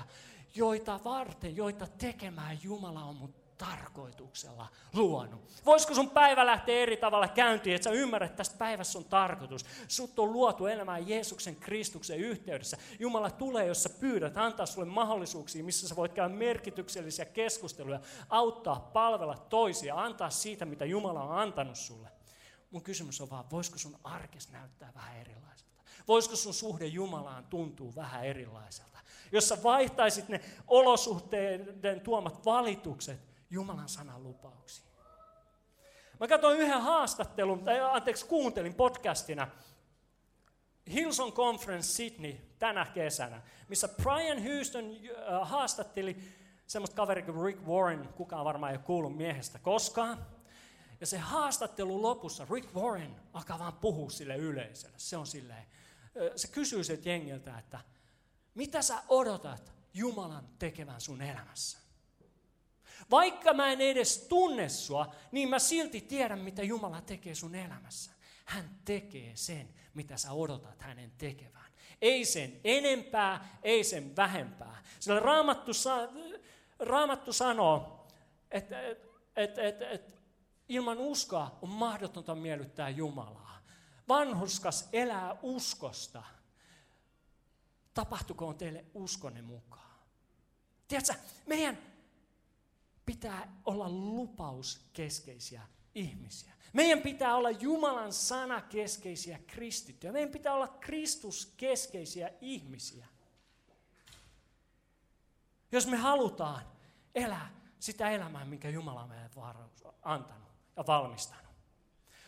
joita 0.55 1.01
varten, 1.05 1.57
joita 1.57 1.87
tekemään 1.99 2.59
Jumala 2.63 3.05
on 3.05 3.17
mut 3.17 3.44
tarkoituksella 3.59 4.67
luonut. 4.95 5.41
Voisiko 5.67 5.95
sun 5.95 6.11
päivä 6.11 6.47
lähteä 6.47 6.81
eri 6.81 6.97
tavalla 6.97 7.29
käyntiin, 7.29 7.77
että 7.77 7.85
sä 7.85 7.91
ymmärrät, 7.91 8.31
että 8.31 8.37
tästä 8.37 8.59
päivässä 8.59 8.99
on 8.99 9.05
tarkoitus. 9.05 9.67
Sut 9.89 10.19
on 10.19 10.33
luotu 10.33 10.67
elämään 10.67 11.09
Jeesuksen 11.09 11.57
Kristuksen 11.57 12.19
yhteydessä. 12.19 12.77
Jumala 12.99 13.31
tulee, 13.31 13.67
jos 13.67 13.83
sä 13.83 13.89
pyydät, 13.89 14.37
antaa 14.37 14.67
sulle 14.67 14.87
mahdollisuuksia, 14.87 15.65
missä 15.65 15.89
sä 15.89 15.97
voit 15.97 16.13
käydä 16.13 16.35
merkityksellisiä 16.35 17.25
keskusteluja, 17.25 18.01
auttaa, 18.29 18.91
palvella 18.93 19.37
toisia, 19.37 19.95
antaa 19.95 20.31
siitä, 20.31 20.65
mitä 20.65 20.85
Jumala 20.85 21.23
on 21.23 21.39
antanut 21.39 21.77
sulle. 21.77 22.09
Mun 22.71 22.83
kysymys 22.83 23.21
on 23.21 23.31
vaan, 23.31 23.51
voisiko 23.51 23.79
sun 23.79 23.99
arkes 24.05 24.53
näyttää 24.53 24.93
vähän 24.95 25.21
erilaiselta? 25.21 25.83
Voisiko 26.09 26.37
sun 26.37 26.55
suhde 26.55 26.87
Jumalaan 26.87 27.45
tuntuu 27.45 27.95
vähän 27.97 28.25
erilaiselta? 28.25 28.99
Jos 29.33 29.49
sä 29.49 29.63
vaihtaisit 29.63 30.29
ne 30.29 30.41
olosuhteiden 30.69 32.01
tuomat 32.01 32.45
valitukset 32.45 33.34
Jumalan 33.55 33.89
sanan 33.89 34.23
lupauksiin. 34.23 34.89
Mä 36.21 36.29
katsoin 36.29 36.59
yhden 36.59 36.81
haastattelun, 36.81 37.65
tai 37.65 37.81
anteeksi 37.81 38.27
kuuntelin 38.27 38.75
podcastina, 38.75 39.49
Hillsong 40.93 41.33
Conference 41.33 41.89
Sydney 41.89 42.37
tänä 42.59 42.87
kesänä, 42.95 43.43
missä 43.69 43.89
Brian 43.89 44.43
Houston 44.45 44.85
äh, 44.85 45.49
haastatteli 45.49 46.17
semmoista 46.67 46.97
kaveria 46.97 47.25
kuin 47.25 47.45
Rick 47.45 47.67
Warren, 47.67 48.09
kukaan 48.09 48.45
varmaan 48.45 48.73
ei 48.73 48.77
ole 48.77 48.85
kuullut 48.85 49.17
miehestä 49.17 49.59
koskaan. 49.59 50.27
Ja 51.01 51.07
se 51.07 51.19
haastattelu 51.19 52.03
lopussa 52.03 52.47
Rick 52.51 52.75
Warren 52.75 53.17
alkaa 53.33 53.59
vaan 53.59 53.73
puhua 53.73 54.11
sille 54.11 54.37
yleisölle. 54.37 54.99
Se 54.99 55.17
on 55.17 55.27
silleen, 55.27 55.67
se 56.37 56.49
kysyy 56.49 56.85
sieltä 56.85 57.09
jengiltä, 57.09 57.59
että 57.59 57.81
mitä 58.55 58.83
sä 58.83 59.03
odotat 59.09 59.73
Jumalan 59.95 60.49
tekevän 60.59 61.01
sun 61.01 61.23
elämässä? 61.23 61.84
Vaikka 63.11 63.55
mä 63.55 63.73
en 63.73 63.81
edes 63.81 64.19
tunne 64.19 64.69
sua, 64.69 65.15
niin 65.33 65.49
mä 65.49 65.59
silti 65.59 66.01
tiedän, 66.01 66.39
mitä 66.39 66.63
Jumala 66.63 67.01
tekee 67.01 67.35
sun 67.35 67.55
elämässä. 67.55 68.13
Hän 68.45 68.71
tekee 68.85 69.33
sen, 69.37 69.69
mitä 69.95 70.17
sä 70.17 70.33
odotat 70.33 70.83
hänen 70.83 71.13
tekevän. 71.19 71.65
Ei 72.03 72.25
sen 72.25 72.61
enempää, 72.65 73.59
ei 73.63 73.85
sen 73.85 74.17
vähempää. 74.17 74.83
Sillä 75.01 75.21
Raamattu, 75.21 75.73
Raamattu 76.79 77.33
sanoo, 77.33 78.07
että 78.51 78.81
et, 78.81 78.99
et, 79.37 79.59
et, 79.59 79.83
et, 79.83 80.15
ilman 80.69 80.99
uskoa 80.99 81.59
on 81.63 81.69
mahdotonta 81.69 82.35
miellyttää 82.35 82.89
Jumalaa. 82.89 83.59
Vanhuskas 84.09 84.89
elää 84.93 85.37
uskosta. 85.43 86.23
Tapahtukoon 87.95 88.59
teille 88.59 88.85
uskonne 88.95 89.43
mukaan. 89.43 89.99
Tiedätkö, 90.89 91.15
meidän 91.47 91.79
pitää 93.07 93.57
olla 93.65 93.91
lupauskeskeisiä 93.91 95.63
ihmisiä. 95.95 96.53
Meidän 96.73 97.01
pitää 97.01 97.37
olla 97.37 97.51
Jumalan 97.51 98.13
sana 98.13 98.61
keskeisiä 98.61 99.39
kristittyjä. 99.47 100.13
Meidän 100.13 100.31
pitää 100.31 100.55
olla 100.55 100.69
Kristuskeskeisiä 100.69 102.31
ihmisiä. 102.41 103.07
Jos 105.73 105.87
me 105.87 105.97
halutaan 105.97 106.63
elää 107.15 107.55
sitä 107.81 108.11
elämää, 108.11 108.45
minkä 108.45 108.69
Jumala 108.69 109.03
on 109.03 109.09
meille 109.09 109.31
antanut 110.03 110.49
ja 110.77 110.87
valmistanut. 110.87 111.45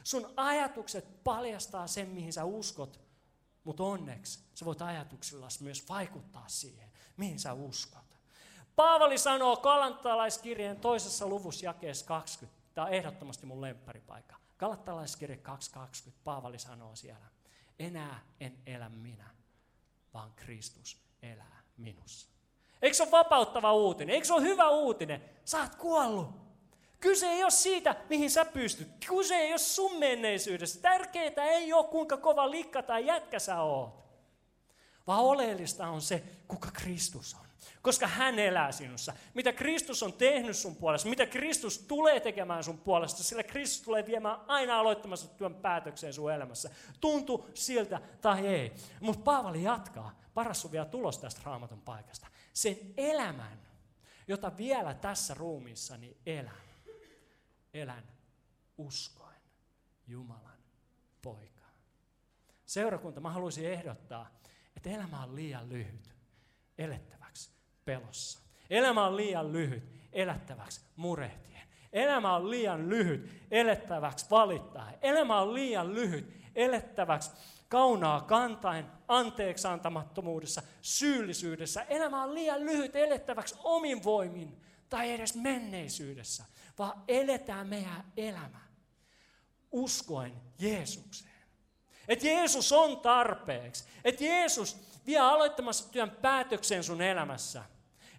Sun 0.04 0.32
ajatukset 0.36 1.24
paljastaa 1.24 1.86
sen, 1.86 2.08
mihin 2.08 2.32
sä 2.32 2.44
uskot 2.44 3.06
Mutta 3.64 3.82
onneksi 3.82 4.38
sä 4.54 4.64
voit 4.64 4.82
ajatuksillasi 4.82 5.62
myös 5.62 5.88
vaikuttaa 5.88 6.48
siihen, 6.48 6.92
mihin 7.16 7.40
sä 7.40 7.52
uskot. 7.52 8.05
Paavali 8.76 9.18
sanoo 9.18 9.56
kalantalaiskirjeen 9.56 10.80
toisessa 10.80 11.26
luvussa 11.26 11.66
jakeessa 11.66 12.06
20. 12.06 12.62
Tämä 12.74 12.86
on 12.86 12.92
ehdottomasti 12.92 13.46
mun 13.46 13.60
lempparipaikka. 13.60 14.36
Kalattalaiskirje 14.56 15.40
2.20. 16.06 16.12
Paavali 16.24 16.58
sanoo 16.58 16.96
siellä. 16.96 17.26
Enää 17.78 18.20
en 18.40 18.58
elä 18.66 18.88
minä, 18.88 19.30
vaan 20.14 20.32
Kristus 20.36 20.96
elää 21.22 21.62
minussa. 21.76 22.28
Eikö 22.82 22.96
se 22.96 23.02
ole 23.02 23.10
vapauttava 23.10 23.72
uutinen? 23.72 24.14
Eikö 24.14 24.26
se 24.26 24.34
ole 24.34 24.42
hyvä 24.42 24.68
uutinen? 24.68 25.24
Sä 25.44 25.60
oot 25.60 25.74
kuollut. 25.74 26.28
Kyse 27.00 27.26
ei 27.26 27.42
ole 27.42 27.50
siitä, 27.50 27.96
mihin 28.08 28.30
sä 28.30 28.44
pystyt. 28.44 28.88
Kyse 29.08 29.36
ei 29.36 29.52
ole 29.52 29.58
sun 29.58 29.98
menneisyydestä. 29.98 30.82
Tärkeää 30.82 31.44
ei 31.44 31.72
ole, 31.72 31.84
kuinka 31.84 32.16
kova 32.16 32.50
likka 32.50 32.82
tai 32.82 33.06
jätkä 33.06 33.38
sä 33.38 33.60
oot. 33.62 34.06
Vaan 35.06 35.24
oleellista 35.24 35.88
on 35.88 36.00
se, 36.00 36.22
kuka 36.48 36.70
Kristus 36.72 37.36
on. 37.40 37.45
Koska 37.82 38.06
hän 38.06 38.38
elää 38.38 38.72
sinussa. 38.72 39.12
Mitä 39.34 39.52
Kristus 39.52 40.02
on 40.02 40.12
tehnyt 40.12 40.56
sun 40.56 40.76
puolesta, 40.76 41.08
mitä 41.08 41.26
Kristus 41.26 41.78
tulee 41.78 42.20
tekemään 42.20 42.64
sun 42.64 42.78
puolesta, 42.78 43.22
sillä 43.22 43.42
Kristus 43.42 43.82
tulee 43.82 44.06
viemään 44.06 44.38
aina 44.46 44.78
aloittamassa 44.78 45.28
työn 45.28 45.54
päätökseen 45.54 46.12
sun 46.12 46.32
elämässä. 46.32 46.70
Tuntu 47.00 47.50
siltä 47.54 48.00
tai 48.20 48.46
ei. 48.46 48.72
Mutta 49.00 49.22
Paavali 49.22 49.62
jatkaa. 49.62 50.18
Paras 50.34 50.64
on 50.64 50.72
vielä 50.72 50.86
tulos 50.86 51.18
tästä 51.18 51.40
raamatun 51.44 51.80
paikasta. 51.80 52.26
Sen 52.52 52.76
elämän, 52.96 53.60
jota 54.28 54.56
vielä 54.56 54.94
tässä 54.94 55.34
ruumiissani 55.34 56.16
elän 56.26 56.66
elän 57.82 58.04
uskoen 58.78 59.40
Jumalan 60.06 60.58
poikaa. 61.22 61.70
Seurakunta, 62.66 63.20
mä 63.20 63.30
haluaisin 63.30 63.70
ehdottaa, 63.72 64.30
että 64.76 64.90
elämä 64.90 65.22
on 65.22 65.34
liian 65.34 65.68
lyhyt 65.68 66.14
elettäväksi 66.78 67.15
pelossa. 67.86 68.40
Elämä 68.70 69.06
on 69.06 69.16
liian 69.16 69.52
lyhyt 69.52 69.84
elättäväksi 70.12 70.80
murehtien. 70.96 71.62
Elämä 71.92 72.36
on 72.36 72.50
liian 72.50 72.88
lyhyt 72.88 73.30
elettäväksi 73.50 74.26
valittaa. 74.30 74.92
Elämä 75.02 75.40
on 75.40 75.54
liian 75.54 75.94
lyhyt 75.94 76.34
elettäväksi 76.54 77.30
kaunaa 77.68 78.20
kantain, 78.20 78.86
anteeksi 79.08 79.68
antamattomuudessa, 79.68 80.62
syyllisyydessä. 80.82 81.82
Elämä 81.82 82.22
on 82.22 82.34
liian 82.34 82.60
lyhyt 82.60 82.96
elettäväksi 82.96 83.54
omin 83.64 84.04
voimin 84.04 84.60
tai 84.88 85.12
edes 85.12 85.34
menneisyydessä 85.34 86.44
vaan 86.78 87.02
eletään 87.08 87.66
meidän 87.66 88.12
elämä 88.16 88.60
uskoen 89.72 90.32
Jeesukseen. 90.58 91.36
Että 92.08 92.26
Jeesus 92.26 92.72
on 92.72 93.00
tarpeeksi. 93.00 93.84
Että 94.04 94.24
Jeesus 94.24 94.76
vie 95.06 95.18
aloittamassa 95.18 95.92
työn 95.92 96.10
päätöksen 96.10 96.84
sun 96.84 97.02
elämässä. 97.02 97.62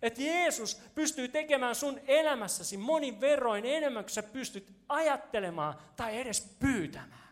Että 0.01 0.21
Jeesus 0.21 0.75
pystyy 0.95 1.27
tekemään 1.27 1.75
sun 1.75 1.99
elämässäsi 2.07 2.77
monin 2.77 3.21
verroin 3.21 3.65
enemmän 3.65 4.03
kuin 4.03 4.12
sä 4.12 4.23
pystyt 4.23 4.73
ajattelemaan 4.89 5.75
tai 5.95 6.17
edes 6.17 6.55
pyytämään. 6.60 7.27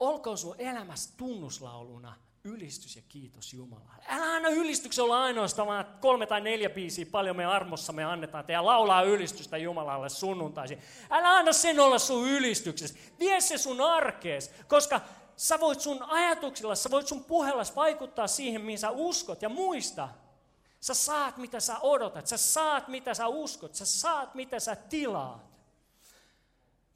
Olkoon 0.00 0.38
sun 0.38 0.54
elämässä 0.58 1.10
tunnuslauluna 1.16 2.16
ylistys 2.44 2.96
ja 2.96 3.02
kiitos 3.08 3.54
Jumalalle. 3.54 4.04
Älä 4.08 4.24
anna 4.24 4.48
ylistyksen 4.48 5.04
olla 5.04 5.22
ainoastaan 5.22 5.68
vaan 5.68 5.86
kolme 6.00 6.26
tai 6.26 6.40
neljä 6.40 6.70
biisiä, 6.70 7.06
paljon 7.10 7.36
me 7.36 7.44
armossa 7.44 7.92
me 7.92 8.04
annetaan 8.04 8.44
ja 8.48 8.66
laulaa 8.66 9.02
ylistystä 9.02 9.56
Jumalalle 9.56 10.08
sunnuntaisin. 10.08 10.78
Älä 11.10 11.30
anna 11.30 11.52
sen 11.52 11.80
olla 11.80 11.98
sun 11.98 12.28
ylistyksessä. 12.28 12.98
Vie 13.18 13.40
se 13.40 13.58
sun 13.58 13.80
arkees, 13.80 14.50
koska 14.68 15.00
sä 15.36 15.60
voit 15.60 15.80
sun 15.80 16.02
ajatuksilla, 16.02 16.74
sä 16.74 16.90
voit 16.90 17.06
sun 17.06 17.24
puhellas 17.24 17.76
vaikuttaa 17.76 18.26
siihen, 18.26 18.60
mihin 18.60 18.78
sä 18.78 18.90
uskot 18.90 19.42
ja 19.42 19.48
muista. 19.48 20.08
Sä 20.80 20.94
saat 20.94 21.36
mitä 21.36 21.60
sä 21.60 21.78
odotat, 21.78 22.26
sä 22.26 22.36
saat 22.36 22.88
mitä 22.88 23.14
sä 23.14 23.26
uskot, 23.26 23.74
sä 23.74 23.86
saat 23.86 24.34
mitä 24.34 24.60
sä 24.60 24.76
tilaat. 24.76 25.56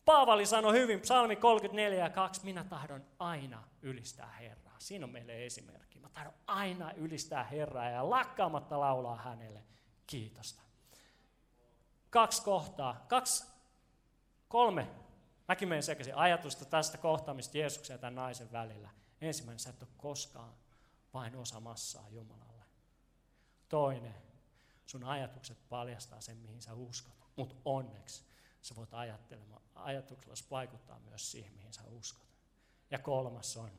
Paavali 0.04 0.46
sanoi 0.46 0.72
hyvin, 0.72 1.00
psalmi 1.00 1.36
34 1.36 1.98
ja 1.98 2.10
2, 2.10 2.44
minä 2.44 2.64
tahdon 2.64 3.04
aina 3.18 3.64
ylistää 3.82 4.32
Herraa. 4.32 4.76
Siinä 4.78 5.04
on 5.04 5.10
meille 5.10 5.46
esimerkki. 5.46 5.98
Mä 5.98 6.08
tahdon 6.08 6.34
aina 6.46 6.92
ylistää 6.92 7.44
Herraa 7.44 7.90
ja 7.90 8.10
lakkaamatta 8.10 8.80
laulaa 8.80 9.16
hänelle 9.16 9.62
kiitosta. 10.06 10.62
Kaksi 12.10 12.42
kohtaa, 12.42 13.04
kaksi, 13.08 13.44
kolme, 14.48 14.88
mäkin 15.50 15.68
menen 15.68 15.82
sekaisin, 15.82 16.14
ajatusta 16.14 16.64
tästä 16.64 16.98
kohtaamista 16.98 17.58
Jeesuksen 17.58 17.94
ja 17.94 17.98
tämän 17.98 18.14
naisen 18.14 18.52
välillä. 18.52 18.90
Ensimmäinen, 19.20 19.58
sä 19.58 19.70
et 19.70 19.82
ole 19.82 19.90
koskaan 19.96 20.54
vain 21.14 21.36
osa 21.36 21.60
massaa 21.60 22.08
Jumalalle. 22.08 22.64
Toinen, 23.68 24.14
sun 24.86 25.04
ajatukset 25.04 25.68
paljastaa 25.68 26.20
sen, 26.20 26.36
mihin 26.36 26.62
sä 26.62 26.74
uskot. 26.74 27.14
Mutta 27.36 27.56
onneksi 27.64 28.24
sä 28.62 28.76
voit 28.76 28.90
ajatuksella 29.74 30.36
vaikuttaa 30.50 30.98
myös 30.98 31.30
siihen, 31.30 31.52
mihin 31.52 31.72
sä 31.72 31.82
uskot. 31.86 32.28
Ja 32.90 32.98
kolmas 32.98 33.56
on, 33.56 33.70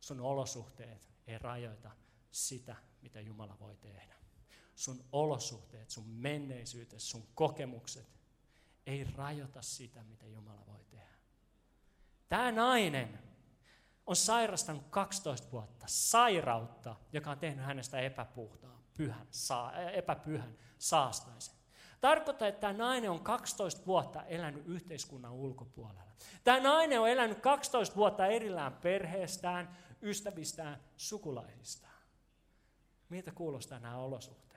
sun 0.00 0.20
olosuhteet 0.20 1.08
ei 1.26 1.38
rajoita 1.38 1.90
sitä, 2.32 2.76
mitä 3.02 3.20
Jumala 3.20 3.56
voi 3.60 3.76
tehdä. 3.76 4.14
Sun 4.74 5.04
olosuhteet, 5.12 5.90
sun 5.90 6.08
menneisyytes, 6.08 7.10
sun 7.10 7.28
kokemukset 7.34 8.21
ei 8.86 9.04
rajoita 9.04 9.62
sitä, 9.62 10.02
mitä 10.02 10.26
Jumala 10.26 10.66
voi 10.66 10.84
tehdä. 10.90 11.16
Tämä 12.28 12.52
nainen 12.52 13.18
on 14.06 14.16
sairastanut 14.16 14.84
12 14.90 15.52
vuotta 15.52 15.86
sairautta, 15.88 16.96
joka 17.12 17.30
on 17.30 17.38
tehnyt 17.38 17.64
hänestä 17.64 18.00
epäpuhtaan, 18.00 18.78
pyhän, 18.94 19.26
saa, 19.30 19.76
epäpyhän, 19.76 20.58
saastaisen. 20.78 21.54
Tarkoittaa, 22.00 22.48
että 22.48 22.60
tämä 22.60 22.72
nainen 22.72 23.10
on 23.10 23.20
12 23.20 23.86
vuotta 23.86 24.22
elänyt 24.22 24.66
yhteiskunnan 24.66 25.32
ulkopuolella. 25.32 26.12
Tämä 26.44 26.60
nainen 26.60 27.00
on 27.00 27.08
elänyt 27.08 27.40
12 27.40 27.96
vuotta 27.96 28.26
erillään 28.26 28.72
perheestään, 28.72 29.76
ystävistään, 30.02 30.80
sukulaisistaan. 30.96 32.02
Miltä 33.08 33.32
kuulostaa 33.32 33.78
nämä 33.78 33.96
olosuhteet? 33.96 34.51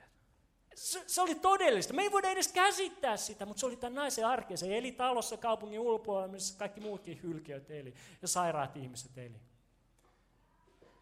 Se, 0.76 1.04
se 1.06 1.22
oli 1.22 1.34
todellista. 1.34 1.94
Me 1.94 2.02
ei 2.02 2.12
voida 2.12 2.30
edes 2.30 2.48
käsittää 2.48 3.16
sitä, 3.16 3.46
mutta 3.46 3.60
se 3.60 3.66
oli 3.66 3.76
tämän 3.76 3.94
naisen 3.94 4.26
arkea. 4.26 4.56
Se 4.56 4.78
eli 4.78 4.92
talossa 4.92 5.36
kaupungin 5.36 5.80
ulkopuolella, 5.80 6.32
missä 6.32 6.58
kaikki 6.58 6.80
muutkin 6.80 7.22
hylkiöt 7.22 7.70
eli 7.70 7.94
ja 8.22 8.28
sairaat 8.28 8.76
ihmiset 8.76 9.18
eli. 9.18 9.40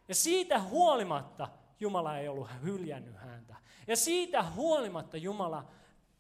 Ja 0.09 0.15
siitä 0.15 0.61
huolimatta 0.61 1.49
Jumala 1.81 2.19
ei 2.19 2.29
ollut 2.29 2.49
hyljännyt 2.63 3.17
häntä. 3.17 3.57
Ja 3.87 3.97
siitä 3.97 4.43
huolimatta 4.43 5.17
Jumala 5.17 5.65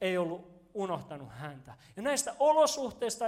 ei 0.01 0.19
ollut 0.19 0.55
unohtanut 0.75 1.29
häntä. 1.33 1.75
Ja 1.97 2.03
näistä 2.03 2.35
olosuhteista 2.39 3.25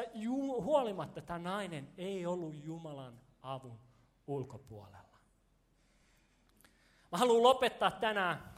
huolimatta 0.63 1.21
tämä 1.21 1.39
nainen 1.39 1.89
ei 1.99 2.27
ollut 2.27 2.55
Jumalan 2.65 3.21
avun 3.43 3.79
ulkopuolella. 4.27 5.19
Mä 7.13 7.19
haluan 7.19 7.43
lopettaa 7.43 7.91
tänään 7.91 8.56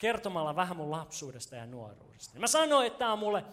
kertomalla 0.00 0.56
vähän 0.56 0.76
mun 0.76 0.90
lapsuudesta 0.90 1.56
ja 1.56 1.66
nuoruudesta. 1.66 2.38
Mä 2.38 2.46
sanoin, 2.46 2.86
että 2.86 2.98
tämä 2.98 3.12
on 3.12 3.18
mulle 3.18 3.44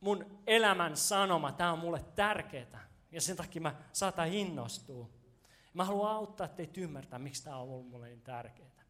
mun 0.00 0.40
elämän 0.46 0.96
sanoma, 0.96 1.52
tämä 1.52 1.72
on 1.72 1.78
mulle 1.78 2.04
tärkeää. 2.14 2.88
Ja 3.12 3.20
sen 3.20 3.36
takia 3.36 3.62
mä 3.62 3.74
saatan 3.92 4.28
innostua. 4.28 5.08
Mä 5.74 5.84
haluan 5.84 6.12
auttaa 6.12 6.48
teitä 6.48 6.80
ymmärtää, 6.80 7.18
miksi 7.18 7.44
tämä 7.44 7.56
on 7.56 7.62
ollut 7.62 7.88
mulle 7.88 8.06
niin 8.06 8.22
tärkeää. 8.22 8.84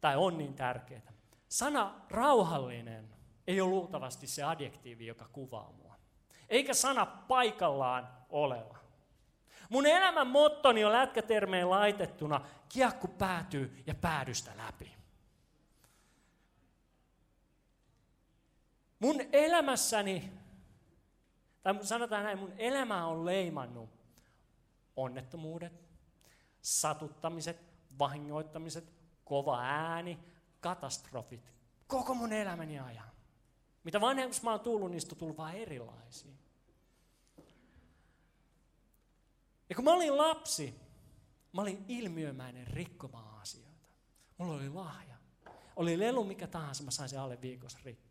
Tai 0.00 0.16
on 0.16 0.38
niin 0.38 0.54
tärkeää. 0.54 1.12
Sana 1.48 1.94
rauhallinen 2.10 3.08
ei 3.46 3.60
ole 3.60 3.70
luultavasti 3.70 4.26
se 4.26 4.42
adjektiivi, 4.42 5.06
joka 5.06 5.28
kuvaa 5.32 5.72
mua 5.72 5.88
eikä 6.48 6.74
sana 6.74 7.06
paikallaan 7.06 8.08
oleva. 8.28 8.78
Mun 9.68 9.86
elämän 9.86 10.26
mottoni 10.26 10.84
on 10.84 10.92
lätkätermeen 10.92 11.70
laitettuna, 11.70 12.40
kiekku 12.68 13.08
päätyy 13.08 13.82
ja 13.86 13.94
päädystä 13.94 14.50
läpi. 14.56 14.94
Mun 18.98 19.20
elämässäni, 19.32 20.32
tai 21.62 21.86
sanotaan 21.86 22.24
näin, 22.24 22.38
mun 22.38 22.52
elämä 22.56 23.06
on 23.06 23.26
leimannut 23.26 23.90
onnettomuudet, 24.96 25.72
satuttamiset, 26.62 27.60
vahingoittamiset, 27.98 28.92
kova 29.24 29.60
ääni, 29.60 30.18
katastrofit, 30.60 31.52
koko 31.86 32.14
mun 32.14 32.32
elämäni 32.32 32.78
ajan. 32.78 33.10
Mitä 33.84 34.00
vanhemmaksi 34.00 34.44
mä 34.44 34.50
oon 34.50 34.60
tullut, 34.60 34.90
niistä 34.90 35.14
on 35.14 35.18
tullut 35.18 35.36
vaan 35.36 35.54
erilaisia. 35.54 36.32
Ja 39.68 39.74
kun 39.74 39.84
mä 39.84 39.92
olin 39.92 40.18
lapsi, 40.18 40.74
mä 41.52 41.62
olin 41.62 41.84
ilmiömäinen 41.88 42.66
rikkomaan 42.66 43.40
asioita. 43.40 43.88
Mulla 44.38 44.54
oli 44.54 44.68
lahja. 44.68 45.16
Oli 45.76 45.98
lelu 45.98 46.24
mikä 46.24 46.46
tahansa, 46.46 46.82
mä 46.82 46.90
sain 46.90 47.08
sen 47.08 47.20
alle 47.20 47.40
viikossa 47.40 47.78
rikki. 47.84 48.07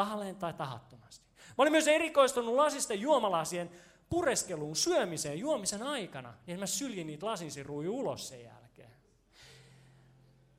Tahalleen 0.00 0.36
tai 0.36 0.52
tahattomasti. 0.52 1.26
Mä 1.48 1.54
olin 1.62 1.72
myös 1.72 1.88
erikoistunut 1.88 2.54
lasisten 2.54 3.00
juomalasien 3.00 3.70
pureskeluun, 4.10 4.76
syömiseen, 4.76 5.38
juomisen 5.38 5.82
aikana, 5.82 6.34
niin 6.46 6.58
mä 6.58 6.66
syljin 6.66 7.06
niitä 7.06 7.26
lasinsiruja 7.26 7.90
ulos 7.90 8.28
sen 8.28 8.42
jälkeen. 8.42 8.90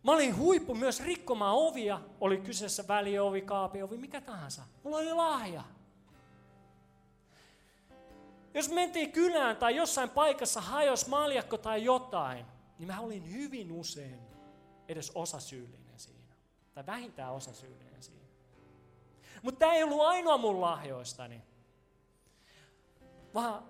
Mä 0.04 0.12
olin 0.12 0.38
huippu 0.38 0.76
myös 0.76 1.04
rikkomaan 1.04 1.56
ovia, 1.56 2.02
oli 2.20 2.38
kyseessä 2.38 2.88
väliovi, 2.88 3.42
kaapiovi, 3.42 3.98
mikä 3.98 4.22
tahansa. 4.22 4.62
Mulla 4.84 4.98
oli 4.98 5.14
lahja. 5.14 5.64
Jos 8.54 8.70
mentiin 8.70 9.12
kylään 9.12 9.58
tai 9.58 9.76
jossain 9.76 10.10
paikassa 10.10 10.62
hajos 10.62 11.08
maljakko 11.08 11.58
tai 11.58 11.84
jotain, 11.84 12.46
niin 12.80 12.88
mä 12.88 13.00
olin 13.00 13.34
hyvin 13.34 13.72
usein 13.72 14.20
edes 14.88 15.12
osasyyllinen 15.16 16.00
siinä. 16.00 16.34
Tai 16.74 16.86
vähintään 16.86 17.34
osasyyllinen. 17.34 17.91
Mutta 19.42 19.60
tämä 19.60 19.74
ei 19.74 19.84
ollut 19.84 20.02
ainoa 20.02 20.38
mun 20.38 20.62
lahjoistani. 20.62 21.42
Vaan 23.34 23.64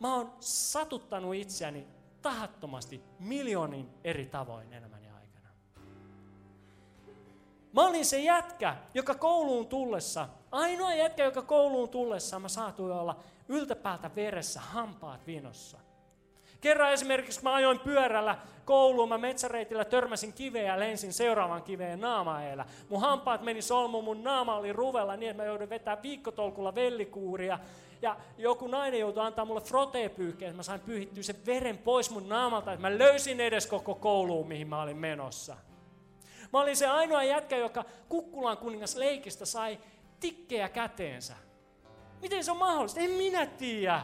mä 0.00 0.14
oon 0.14 0.32
satuttanut 0.40 1.34
itseäni 1.34 1.86
tahattomasti 2.22 3.02
miljoonin 3.18 3.88
eri 4.04 4.26
tavoin 4.26 4.72
elämäni 4.72 5.10
aikana. 5.10 5.48
Mä 7.72 7.86
olin 7.86 8.04
se 8.04 8.20
jätkä, 8.20 8.76
joka 8.94 9.14
kouluun 9.14 9.66
tullessa, 9.66 10.28
ainoa 10.50 10.94
jätkä, 10.94 11.24
joka 11.24 11.42
kouluun 11.42 11.88
tullessa 11.88 12.38
mä 12.38 12.48
saatuin 12.48 12.92
olla 12.92 13.20
yltäpäältä 13.48 14.14
veressä, 14.14 14.60
hampaat 14.60 15.26
vinossa. 15.26 15.78
Kerran 16.62 16.92
esimerkiksi, 16.92 17.42
mä 17.42 17.54
ajoin 17.54 17.78
pyörällä 17.78 18.38
kouluun, 18.64 19.08
mä 19.08 19.18
metsäreitillä 19.18 19.84
törmäsin 19.84 20.32
kiveen 20.32 20.66
ja 20.66 20.80
lensin 20.80 21.12
seuraavan 21.12 21.62
kiveen 21.62 22.00
naamaeellä. 22.00 22.64
Mun 22.88 23.00
hampaat 23.00 23.42
meni 23.42 23.62
solmuun, 23.62 24.04
mun 24.04 24.24
naama 24.24 24.56
oli 24.56 24.72
ruvella 24.72 25.16
niin, 25.16 25.30
että 25.30 25.42
mä 25.42 25.46
joudun 25.46 25.68
vetämään 25.68 26.02
viikkotolkulla 26.02 26.74
vellikuuria. 26.74 27.58
Ja 28.02 28.16
joku 28.38 28.66
nainen 28.66 29.00
joutui 29.00 29.22
antaa 29.22 29.44
mulle 29.44 29.60
frotepyyhkeen, 29.60 30.48
että 30.48 30.56
mä 30.56 30.62
sain 30.62 30.80
pyyhittyä 30.80 31.22
sen 31.22 31.46
veren 31.46 31.78
pois 31.78 32.10
mun 32.10 32.28
naamalta, 32.28 32.72
että 32.72 32.88
mä 32.88 32.98
löysin 32.98 33.40
edes 33.40 33.66
koko 33.66 33.94
kouluun, 33.94 34.48
mihin 34.48 34.68
mä 34.68 34.82
olin 34.82 34.96
menossa. 34.96 35.56
Mä 36.52 36.60
olin 36.60 36.76
se 36.76 36.86
ainoa 36.86 37.24
jätkä, 37.24 37.56
joka 37.56 37.84
Kukkulan 38.08 38.58
kuningas 38.58 38.96
leikistä 38.96 39.44
sai 39.44 39.78
tikkejä 40.20 40.68
käteensä. 40.68 41.34
Miten 42.20 42.44
se 42.44 42.50
on 42.50 42.56
mahdollista? 42.56 43.00
En 43.00 43.10
minä 43.10 43.46
tiedä. 43.46 44.02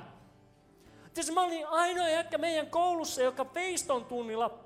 Tietysti 1.18 1.35
mä 1.35 1.44
olin 1.44 1.66
ainoa 1.66 2.09
jätkä 2.09 2.38
meidän 2.38 2.66
koulussa, 2.66 3.22
joka 3.22 3.54
veiston 3.54 4.04
tunnilla, 4.04 4.59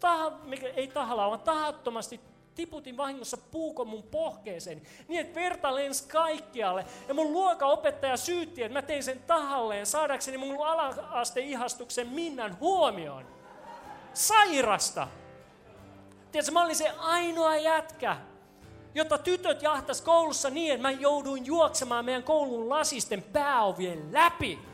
taha, 0.00 0.32
ei 0.76 0.86
tahalla, 0.88 1.28
vaan 1.28 1.40
tahattomasti 1.40 2.20
tiputin 2.54 2.96
vahingossa 2.96 3.36
puukon 3.36 3.88
mun 3.88 4.02
pohkeeseen, 4.02 4.82
niin 5.08 5.20
että 5.20 5.40
verta 5.40 5.74
lensi 5.74 6.08
kaikkialle. 6.08 6.84
Ja 7.08 7.14
mun 7.14 7.32
luokaopettaja 7.32 8.16
syytti, 8.16 8.62
että 8.62 8.78
mä 8.78 8.82
tein 8.82 9.02
sen 9.02 9.22
tahalleen 9.22 9.86
saadakseni 9.86 10.38
mun 10.38 10.66
ala-asteihastuksen 10.66 12.08
Minnan 12.08 12.56
huomioon. 12.60 13.26
Sairasta! 14.14 15.08
Tiedätkö, 16.32 16.52
mä 16.52 16.62
olin 16.62 16.76
se 16.76 16.90
ainoa 16.98 17.56
jätkä, 17.56 18.16
jota 18.94 19.18
tytöt 19.18 19.62
jahtas 19.62 20.02
koulussa 20.02 20.50
niin, 20.50 20.72
että 20.72 20.82
mä 20.82 20.90
jouduin 20.90 21.46
juoksemaan 21.46 22.04
meidän 22.04 22.22
koulun 22.22 22.68
lasisten 22.68 23.22
pääovien 23.22 24.12
läpi 24.12 24.70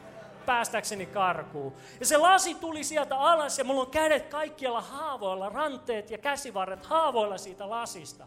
päästäkseni 0.46 1.06
karkuun. 1.06 1.72
Ja 2.00 2.06
se 2.06 2.16
lasi 2.16 2.54
tuli 2.54 2.84
sieltä 2.84 3.18
alas 3.18 3.58
ja 3.58 3.64
mulla 3.64 3.80
on 3.80 3.90
kädet 3.90 4.26
kaikkialla 4.26 4.80
haavoilla, 4.80 5.48
ranteet 5.48 6.10
ja 6.10 6.18
käsivarret 6.18 6.86
haavoilla 6.86 7.38
siitä 7.38 7.70
lasista. 7.70 8.26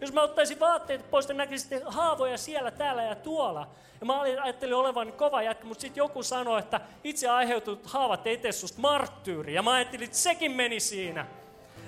Jos 0.00 0.12
mä 0.12 0.22
ottaisin 0.22 0.60
vaatteet 0.60 1.10
pois, 1.10 1.28
niin 1.28 1.36
näkisin 1.36 1.80
haavoja 1.86 2.38
siellä, 2.38 2.70
täällä 2.70 3.02
ja 3.02 3.14
tuolla. 3.14 3.68
Ja 4.00 4.06
mä 4.06 4.20
ajattelin 4.20 4.74
olevan 4.74 5.12
kova 5.12 5.42
jätkä, 5.42 5.66
mutta 5.66 5.80
sitten 5.82 6.00
joku 6.00 6.22
sanoi, 6.22 6.58
että 6.58 6.80
itse 7.04 7.28
aiheutut 7.28 7.86
haavat 7.86 8.26
ei 8.26 8.36
tee 8.36 8.52
susta 8.52 8.80
marttyyri. 8.80 9.54
Ja 9.54 9.62
mä 9.62 9.72
ajattelin, 9.72 10.04
että 10.04 10.16
sekin 10.16 10.52
meni 10.52 10.80
siinä. 10.80 11.26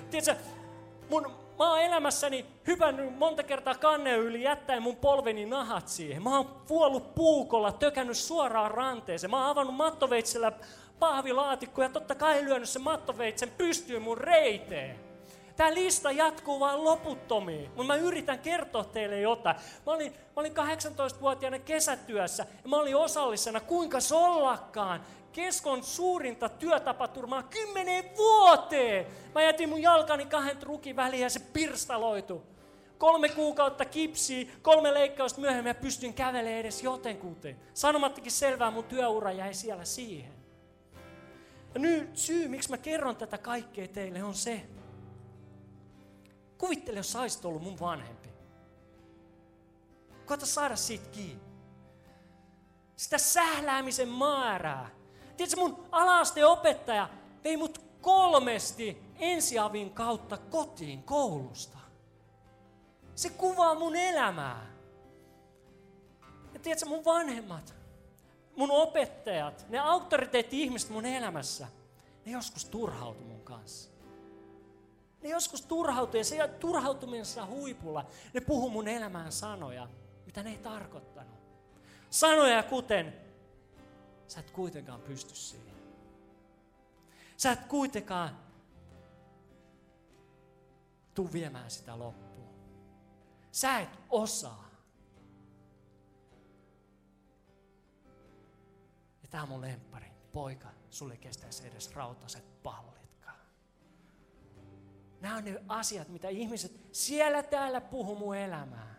Tiedätkö, 0.09 0.43
mun, 1.09 1.31
Mä 1.61 1.69
oon 1.69 1.81
elämässäni 1.81 2.45
hypännyt 2.67 3.17
monta 3.17 3.43
kertaa 3.43 3.75
kannen 3.75 4.19
yli 4.19 4.43
jättäen 4.43 4.83
mun 4.83 4.95
polveni 4.95 5.45
nahat 5.45 5.87
siihen. 5.87 6.23
Mä 6.23 6.37
oon 6.37 6.45
puollut 6.45 7.15
puukolla, 7.15 7.71
tökännyt 7.71 8.17
suoraan 8.17 8.71
ranteeseen. 8.71 9.31
Mä 9.31 9.37
oon 9.37 9.49
avannut 9.49 9.75
mattoveitsellä 9.75 10.51
pahvilaatikko 10.99 11.81
ja 11.81 11.89
totta 11.89 12.15
kai 12.15 12.43
lyönyt 12.43 12.69
sen 12.69 12.81
mattoveitsen 12.81 13.51
pystyyn 13.57 14.01
mun 14.01 14.17
reiteen. 14.17 14.99
Tämä 15.55 15.73
lista 15.73 16.11
jatkuu 16.11 16.59
vaan 16.59 16.83
loputtomiin, 16.83 17.69
mutta 17.69 17.83
mä 17.83 17.95
yritän 17.95 18.39
kertoa 18.39 18.83
teille 18.83 19.19
jotain. 19.19 19.55
Mä 19.85 19.91
olin, 19.93 20.11
mä 20.11 20.17
olin 20.35 20.53
18-vuotiaana 20.53 21.59
kesätyössä 21.59 22.45
ja 22.63 22.69
mä 22.69 22.75
olin 22.75 22.95
osallisena, 22.95 23.59
kuinka 23.59 23.99
sollakkaan 23.99 25.01
keskon 25.31 25.83
suurinta 25.83 26.49
työtapaturmaa 26.49 27.43
kymmeneen 27.43 28.17
vuoteen. 28.17 29.07
Mä 29.35 29.41
jätin 29.41 29.69
mun 29.69 29.81
jalkani 29.81 30.25
kahden 30.25 30.57
trukin 30.57 30.95
väliin 30.95 31.23
ja 31.23 31.29
se 31.29 31.39
pirstaloitu. 31.39 32.43
Kolme 32.97 33.29
kuukautta 33.29 33.85
kipsiä, 33.85 34.51
kolme 34.61 34.93
leikkausta 34.93 35.41
myöhemmin 35.41 35.69
ja 35.69 35.75
pystyn 35.75 36.13
kävelemään 36.13 36.59
edes 36.59 36.83
jotenkuten. 36.83 37.59
Sanomattakin 37.73 38.31
selvää, 38.31 38.71
mun 38.71 38.83
työura 38.83 39.31
jäi 39.31 39.53
siellä 39.53 39.85
siihen. 39.85 40.33
Ja 41.73 41.79
nyt 41.79 42.17
syy, 42.17 42.47
miksi 42.47 42.69
mä 42.69 42.77
kerron 42.77 43.15
tätä 43.15 43.37
kaikkea 43.37 43.87
teille, 43.87 44.23
on 44.23 44.33
se. 44.33 44.61
Kuvittele, 46.57 46.99
jos 46.99 47.11
sä 47.11 47.21
olisit 47.21 47.45
ollut 47.45 47.63
mun 47.63 47.79
vanhempi. 47.79 48.29
Koita 50.25 50.45
saada 50.45 50.75
siitä 50.75 51.09
kiinni. 51.09 51.43
Sitä 52.95 53.17
sähläämisen 53.17 54.09
määrää, 54.09 54.89
Tiedätkö, 55.37 55.61
mun 55.61 55.85
opettaja 56.47 57.09
vei 57.43 57.57
mut 57.57 57.81
kolmesti 58.01 59.03
ensiavin 59.19 59.89
kautta 59.89 60.37
kotiin 60.37 61.03
koulusta. 61.03 61.77
Se 63.15 63.29
kuvaa 63.29 63.75
mun 63.75 63.95
elämää. 63.95 64.71
Ja 66.53 66.59
tiedätkö, 66.59 66.85
mun 66.85 67.05
vanhemmat, 67.05 67.75
mun 68.55 68.71
opettajat, 68.71 69.65
ne 69.69 69.79
auktoriteetti-ihmiset 69.79 70.89
mun 70.89 71.05
elämässä, 71.05 71.67
ne 72.25 72.31
joskus 72.31 72.65
turhautu 72.65 73.23
mun 73.23 73.41
kanssa. 73.41 73.91
Ne 75.21 75.29
joskus 75.29 75.61
turhautuu 75.61 76.17
ja 76.17 76.25
se 76.25 76.47
turhautumisessa 76.47 77.45
huipulla 77.45 78.05
ne 78.33 78.41
puhuu 78.41 78.69
mun 78.69 78.87
elämään 78.87 79.31
sanoja, 79.31 79.87
mitä 80.25 80.43
ne 80.43 80.49
ei 80.49 80.57
tarkoittanut. 80.57 81.39
Sanoja 82.09 82.63
kuten, 82.63 83.13
Sä 84.31 84.39
et 84.39 84.51
kuitenkaan 84.51 85.01
pysty 85.01 85.35
siihen. 85.35 85.75
Sä 87.37 87.51
et 87.51 87.65
kuitenkaan 87.65 88.37
tuu 91.13 91.31
viemään 91.33 91.71
sitä 91.71 91.99
loppuun. 91.99 92.49
Sä 93.51 93.79
et 93.79 93.99
osaa. 94.09 94.69
Ja 99.23 99.27
tää 99.29 99.43
on 99.43 99.49
mun 99.49 99.61
lemppari. 99.61 100.11
Poika, 100.33 100.67
sulle 100.89 101.17
kestäisi 101.17 101.67
edes 101.67 101.95
rautaset 101.95 102.63
pallitkaan. 102.63 103.39
Nämä 105.21 105.35
on 105.35 105.45
ne 105.45 105.63
asiat, 105.67 106.09
mitä 106.09 106.29
ihmiset 106.29 106.71
siellä 106.91 107.43
täällä 107.43 107.81
puhuu 107.81 108.15
mun 108.15 108.35
elämään. 108.35 108.90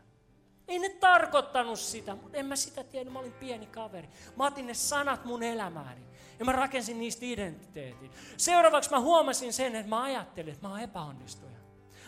Ei 0.73 0.79
ne 0.79 0.89
tarkoittanut 0.89 1.79
sitä, 1.79 2.15
mutta 2.15 2.39
en 2.39 2.47
mä 2.47 2.57
sitä 2.57 2.85
tiedä, 2.85 3.11
mä 3.11 3.19
olin 3.19 3.33
pieni 3.33 3.67
kaveri. 3.67 4.09
Mä 4.37 4.47
otin 4.47 4.67
ne 4.67 4.75
sanat 4.75 5.25
mun 5.25 5.43
elämääni 5.43 6.01
ja 6.39 6.45
mä 6.45 6.53
rakensin 6.53 7.01
niistä 7.01 7.25
identiteetin. 7.25 8.11
Seuraavaksi 8.37 8.91
mä 8.91 9.01
huomasin 9.01 9.53
sen, 9.53 9.77
että 9.77 9.89
mä 9.89 10.03
ajattelin, 10.03 10.53
että 10.53 10.69
mä 10.69 10.73
oon 10.73 10.81
epäonnistuja. 10.81 11.53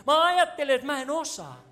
Mä 0.07 0.25
ajattelin, 0.25 0.75
että 0.75 0.87
mä 0.87 1.01
en 1.01 1.09
osaa. 1.09 1.63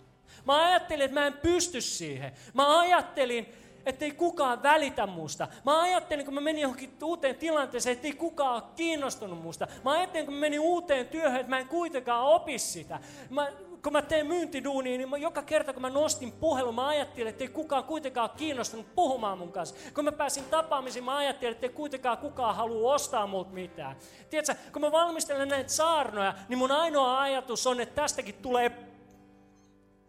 Mä 0.46 0.66
ajattelin, 0.66 1.06
että 1.06 1.20
mä 1.20 1.28
en 1.28 1.34
pysty 1.34 1.82
siihen. 1.82 2.32
Mä 2.54 2.80
ajattelin, 2.80 3.54
että 3.86 4.06
ei 4.06 4.12
kukaan 4.12 4.64
välitä 4.64 5.08
musta. 5.08 5.48
Mä 5.66 5.82
ajattelin, 5.82 6.26
kun 6.26 6.34
mä 6.34 6.42
menin 6.42 6.62
johonkin 6.62 6.98
uuteen 7.04 7.36
tilanteeseen, 7.36 7.94
että 7.94 8.08
ei 8.08 8.14
kukaan 8.14 8.56
ole 8.56 8.64
kiinnostunut 8.76 9.42
musta. 9.42 9.68
Mä 9.84 9.92
ajattelin, 9.92 10.26
kun 10.26 10.36
mä 10.36 10.40
menin 10.40 10.60
uuteen 10.60 11.08
työhön, 11.08 11.40
että 11.40 11.50
mä 11.50 11.60
en 11.60 11.68
kuitenkaan 11.68 12.26
opi 12.26 12.60
sitä. 12.60 13.00
Mä 13.30 13.52
kun 13.84 13.94
mä 13.94 14.02
teen 14.02 14.28
myyntiduunia, 14.28 14.98
niin 14.98 15.22
joka 15.22 15.42
kerta 15.42 15.74
kun 15.74 15.82
mä 15.82 15.90
nostin 15.90 16.32
puhelun, 16.32 16.76
mä 16.76 16.88
ajattelin, 16.88 17.30
että 17.30 17.44
ei 17.44 17.48
kukaan 17.48 17.84
kuitenkaan 17.84 18.30
kiinnostunut 18.30 18.96
puhumaan 18.96 19.38
mun 19.38 19.52
kanssa. 19.52 19.76
Kun 19.94 20.06
mä 20.06 20.12
pääsin 20.12 20.44
tapaamisiin, 20.44 21.06
mä 21.06 21.18
ajattelin, 21.18 21.52
että 21.52 21.66
ei 21.66 21.74
kuitenkaan 21.74 22.18
kukaan 22.18 22.56
halua 22.56 22.94
ostaa 22.94 23.28
multa 23.28 23.52
mitään. 23.52 23.96
Tiedätkö, 24.30 24.56
kun 24.74 24.82
mä 24.82 24.92
valmistelen 24.92 25.48
näitä 25.48 25.70
saarnoja, 25.70 26.34
niin 26.50 26.58
mun 26.58 26.72
ainoa 26.72 27.20
ajatus 27.20 27.68
on, 27.68 27.82
että 27.82 28.02
tästäkin 28.02 28.36
tulee 28.36 28.72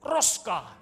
roskaa. 0.03 0.75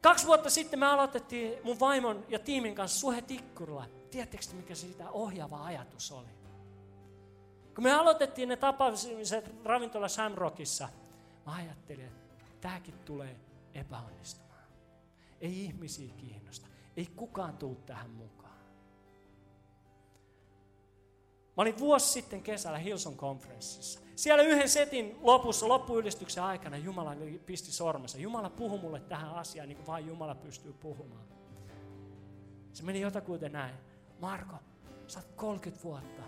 Kaksi 0.00 0.26
vuotta 0.26 0.50
sitten 0.50 0.78
me 0.78 0.86
aloitettiin 0.86 1.54
mun 1.62 1.80
vaimon 1.80 2.24
ja 2.28 2.38
tiimin 2.38 2.74
kanssa 2.74 3.00
Suhe 3.00 3.22
Tikkurilla. 3.22 3.84
Tiedättekö 4.10 4.44
mikä 4.52 4.74
siitä 4.74 5.10
ohjaava 5.10 5.64
ajatus 5.64 6.12
oli? 6.12 6.39
Kun 7.80 7.84
me 7.84 7.92
aloitettiin 7.92 8.48
ne 8.48 8.56
tapaamiset 8.56 9.64
ravintola 9.64 10.08
Shamrockissa, 10.08 10.88
mä 11.46 11.54
ajattelin, 11.54 12.04
että 12.04 12.34
tämäkin 12.60 12.94
tulee 13.04 13.36
epäonnistumaan. 13.74 14.64
Ei 15.40 15.64
ihmisiä 15.64 16.14
kiinnosta. 16.16 16.66
Ei 16.96 17.06
kukaan 17.16 17.56
tuu 17.56 17.74
tähän 17.74 18.10
mukaan. 18.10 18.58
Mä 21.56 21.62
olin 21.62 21.78
vuosi 21.78 22.08
sitten 22.08 22.42
kesällä 22.42 22.78
Hilson 22.78 23.16
konferenssissa. 23.16 24.00
Siellä 24.16 24.44
yhden 24.44 24.68
setin 24.68 25.16
lopussa, 25.20 25.68
loppuylistyksen 25.68 26.44
aikana, 26.44 26.76
Jumala 26.76 27.16
pisti 27.46 27.72
sormensa. 27.72 28.18
Jumala 28.18 28.50
puhui 28.50 28.78
mulle 28.78 29.00
tähän 29.00 29.34
asiaan, 29.34 29.68
niin 29.68 29.76
kuin 29.76 29.86
vain 29.86 30.06
Jumala 30.06 30.34
pystyy 30.34 30.72
puhumaan. 30.72 31.24
Se 32.72 32.82
meni 32.82 33.00
jotakuiten 33.00 33.52
näin. 33.52 33.74
Marko, 34.20 34.56
sä 35.06 35.18
oot 35.18 35.28
30 35.36 35.84
vuotta 35.84 36.22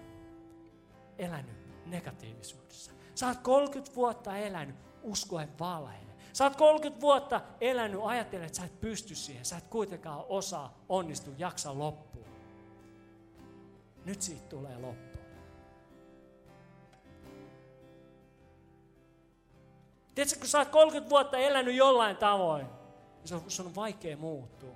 elänyt 1.23 1.57
negatiivisuudessa. 1.87 2.93
Sä 3.15 3.27
oot 3.29 3.39
30 3.39 3.95
vuotta 3.95 4.37
elänyt 4.37 4.77
uskoen 5.03 5.59
valheen. 5.59 6.07
Sä 6.33 6.45
oot 6.45 6.57
30 6.57 7.01
vuotta 7.01 7.41
elänyt 7.61 8.01
ajatellen, 8.05 8.47
että 8.47 8.57
sä 8.59 8.65
et 8.65 8.81
pysty 8.81 9.15
siihen. 9.15 9.45
Sä 9.45 9.57
et 9.57 9.67
kuitenkaan 9.67 10.25
osaa, 10.29 10.79
onnistu, 10.89 11.31
jaksa 11.39 11.79
loppuun. 11.79 12.27
Nyt 14.05 14.23
siitä 14.23 14.49
tulee 14.49 14.79
loppu. 14.79 15.19
Tiedätkö, 20.15 20.39
kun 20.39 20.49
sä 20.49 20.59
oot 20.59 20.69
30 20.69 21.11
vuotta 21.11 21.39
elänyt 21.39 21.75
jollain 21.75 22.17
tavoin, 22.17 22.67
niin 23.31 23.51
sun 23.51 23.67
on 23.67 23.75
vaikea 23.75 24.17
muuttua. 24.17 24.75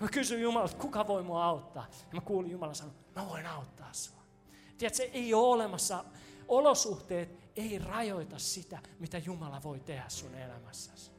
Mä 0.00 0.08
kysyin 0.08 0.42
Jumalalta, 0.42 0.76
kuka 0.76 1.06
voi 1.06 1.22
mua 1.22 1.44
auttaa? 1.44 1.86
Ja 1.92 2.14
mä 2.14 2.20
kuulin 2.20 2.50
Jumalan 2.50 2.74
sanoa, 2.74 2.94
mä 3.16 3.28
voin 3.28 3.46
auttaa 3.46 3.92
sua. 3.92 4.19
Tiedätkö, 4.80 5.02
ei 5.12 5.34
ole 5.34 5.46
olemassa, 5.46 6.04
olosuhteet 6.48 7.28
ei 7.56 7.78
rajoita 7.78 8.38
sitä, 8.38 8.78
mitä 8.98 9.18
Jumala 9.18 9.60
voi 9.64 9.80
tehdä 9.80 10.04
sun 10.08 10.34
elämässäsi. 10.34 11.10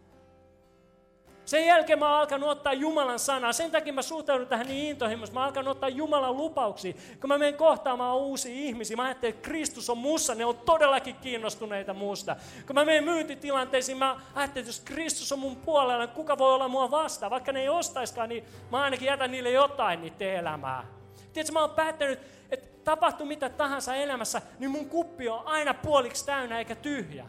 Sen 1.46 1.66
jälkeen 1.66 2.00
mä 2.00 2.10
oon 2.10 2.20
alkanut 2.20 2.50
ottaa 2.50 2.74
Jumalan 2.74 3.20
sanaa. 3.20 3.54
Sen 3.54 3.72
takia 3.72 3.94
mä 3.94 4.02
suhtaudun 4.02 4.48
tähän 4.48 4.68
niin 4.68 4.90
intohimoisesti. 4.90 5.34
Mä 5.34 5.40
oon 5.40 5.46
alkanut 5.46 5.72
ottaa 5.72 5.90
Jumalan 5.90 6.38
lupauksia. 6.38 6.94
Kun 7.22 7.28
mä 7.28 7.38
menen 7.38 7.56
kohtaamaan 7.56 8.18
uusia 8.18 8.54
ihmisiä, 8.56 8.98
mä 8.98 9.04
ajattelen, 9.04 9.36
että 9.36 9.50
Kristus 9.50 9.90
on 9.90 9.98
mussa. 9.98 10.36
Ne 10.36 10.46
on 10.46 10.58
todellakin 10.58 11.16
kiinnostuneita 11.16 11.94
muusta. 11.94 12.36
Kun 12.68 12.76
mä 12.76 12.86
menen 12.86 13.04
myyntitilanteisiin, 13.04 13.98
mä 13.98 14.20
ajattelen, 14.36 14.62
että 14.64 14.70
jos 14.70 14.82
Kristus 14.86 15.32
on 15.32 15.40
mun 15.40 15.56
puolella, 15.56 16.06
niin 16.06 16.16
kuka 16.16 16.38
voi 16.38 16.54
olla 16.54 16.68
mua 16.68 16.92
vastaan? 16.92 17.30
Vaikka 17.32 17.52
ne 17.52 17.62
ei 17.62 17.70
ostaiskaan, 17.70 18.30
niin 18.30 18.44
mä 18.72 18.82
ainakin 18.84 19.06
jätän 19.06 19.32
niille 19.32 19.52
jotain 19.52 20.02
niiden 20.02 20.36
elämää. 20.36 20.86
Tiedätkö, 21.34 21.54
mä 21.54 21.62
oon 21.62 21.70
päättänyt, 21.70 22.20
että 22.52 22.71
tapahtuu 22.84 23.26
mitä 23.26 23.50
tahansa 23.50 23.96
elämässä, 23.96 24.42
niin 24.60 24.72
mun 24.72 24.90
kuppi 24.90 25.30
on 25.30 25.48
aina 25.48 25.74
puoliksi 25.74 26.26
täynnä 26.26 26.60
eikä 26.60 26.76
tyhjä. 26.76 27.26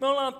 Me 0.00 0.06
ollaan 0.06 0.36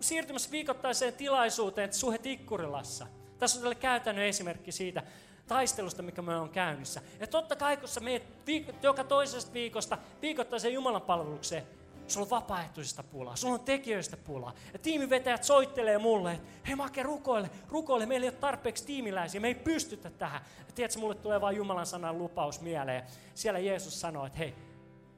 siirtymässä 0.00 0.50
viikoittaiseen 0.50 1.14
tilaisuuteen 1.14 1.92
Suhe 1.92 2.18
Tikkurilassa. 2.18 3.06
Tässä 3.38 3.58
on 3.58 3.62
tälle 3.62 3.74
käytännön 3.74 4.24
esimerkki 4.24 4.72
siitä 4.72 5.02
taistelusta, 5.46 6.02
mikä 6.02 6.22
me 6.22 6.36
on 6.36 6.50
käynnissä. 6.50 7.00
Ja 7.20 7.26
totta 7.26 7.56
kai, 7.56 7.76
kun 7.76 7.88
sä 7.88 8.00
meet 8.00 8.22
viik- 8.22 8.74
joka 8.82 9.04
toisesta 9.04 9.52
viikosta 9.52 9.98
viikoittaiseen 10.22 10.74
Jumalan 10.74 11.02
palvelukseen, 11.02 11.66
sulla 12.10 12.24
on 12.24 12.30
vapaaehtoisista 12.30 13.02
pulaa, 13.02 13.36
sulla 13.36 13.54
on 13.54 13.60
tekijöistä 13.60 14.16
pulaa. 14.16 14.54
Ja 14.72 14.78
tiimivetäjät 14.78 15.44
soittelee 15.44 15.98
mulle, 15.98 16.32
että 16.32 16.48
hei 16.66 16.76
Make, 16.76 17.02
rukoile, 17.02 17.50
rukoile, 17.68 18.06
meillä 18.06 18.24
ei 18.24 18.30
ole 18.30 18.38
tarpeeksi 18.38 18.86
tiimiläisiä, 18.86 19.40
me 19.40 19.48
ei 19.48 19.54
pystytä 19.54 20.10
tähän. 20.10 20.40
Ja 20.58 20.72
tiedätkö, 20.74 21.00
mulle 21.00 21.14
tulee 21.14 21.40
vain 21.40 21.56
Jumalan 21.56 21.86
sanan 21.86 22.18
lupaus 22.18 22.60
mieleen. 22.60 23.02
Siellä 23.34 23.58
Jeesus 23.58 24.00
sanoo, 24.00 24.26
että 24.26 24.38
hei, 24.38 24.54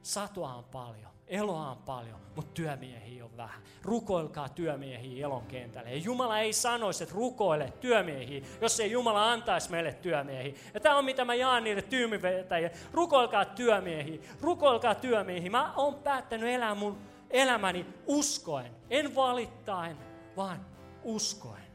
satoa 0.02 0.54
on 0.54 0.64
paljon 0.64 1.17
Eloa 1.28 1.70
on 1.70 1.76
paljon, 1.76 2.20
mutta 2.36 2.54
työmiehiä 2.54 3.24
on 3.24 3.36
vähän. 3.36 3.62
Rukoilkaa 3.82 4.48
työmiehiä 4.48 5.26
elon 5.26 5.46
kentälle. 5.46 5.90
Ja 5.90 5.96
Jumala 5.96 6.38
ei 6.38 6.52
sanoisi, 6.52 7.02
että 7.04 7.14
rukoile 7.14 7.72
työmiehiä, 7.80 8.46
jos 8.60 8.80
ei 8.80 8.90
Jumala 8.90 9.32
antaisi 9.32 9.70
meille 9.70 9.92
työmiehiä. 9.92 10.54
Ja 10.74 10.80
tämä 10.80 10.96
on 10.96 11.04
mitä 11.04 11.24
mä 11.24 11.34
jaan 11.34 11.64
niille 11.64 11.82
tyymivetäjille. 11.82 12.76
Rukoilkaa 12.92 13.44
työmiehiä, 13.44 14.20
rukoilkaa 14.40 14.94
työmiehiä. 14.94 15.50
Mä 15.50 15.74
oon 15.74 15.94
päättänyt 15.94 16.48
elää 16.48 16.74
mun 16.74 16.98
elämäni 17.30 17.86
uskoen. 18.06 18.72
En 18.90 19.14
valittain, 19.14 19.96
vaan 20.36 20.66
uskoen. 21.02 21.68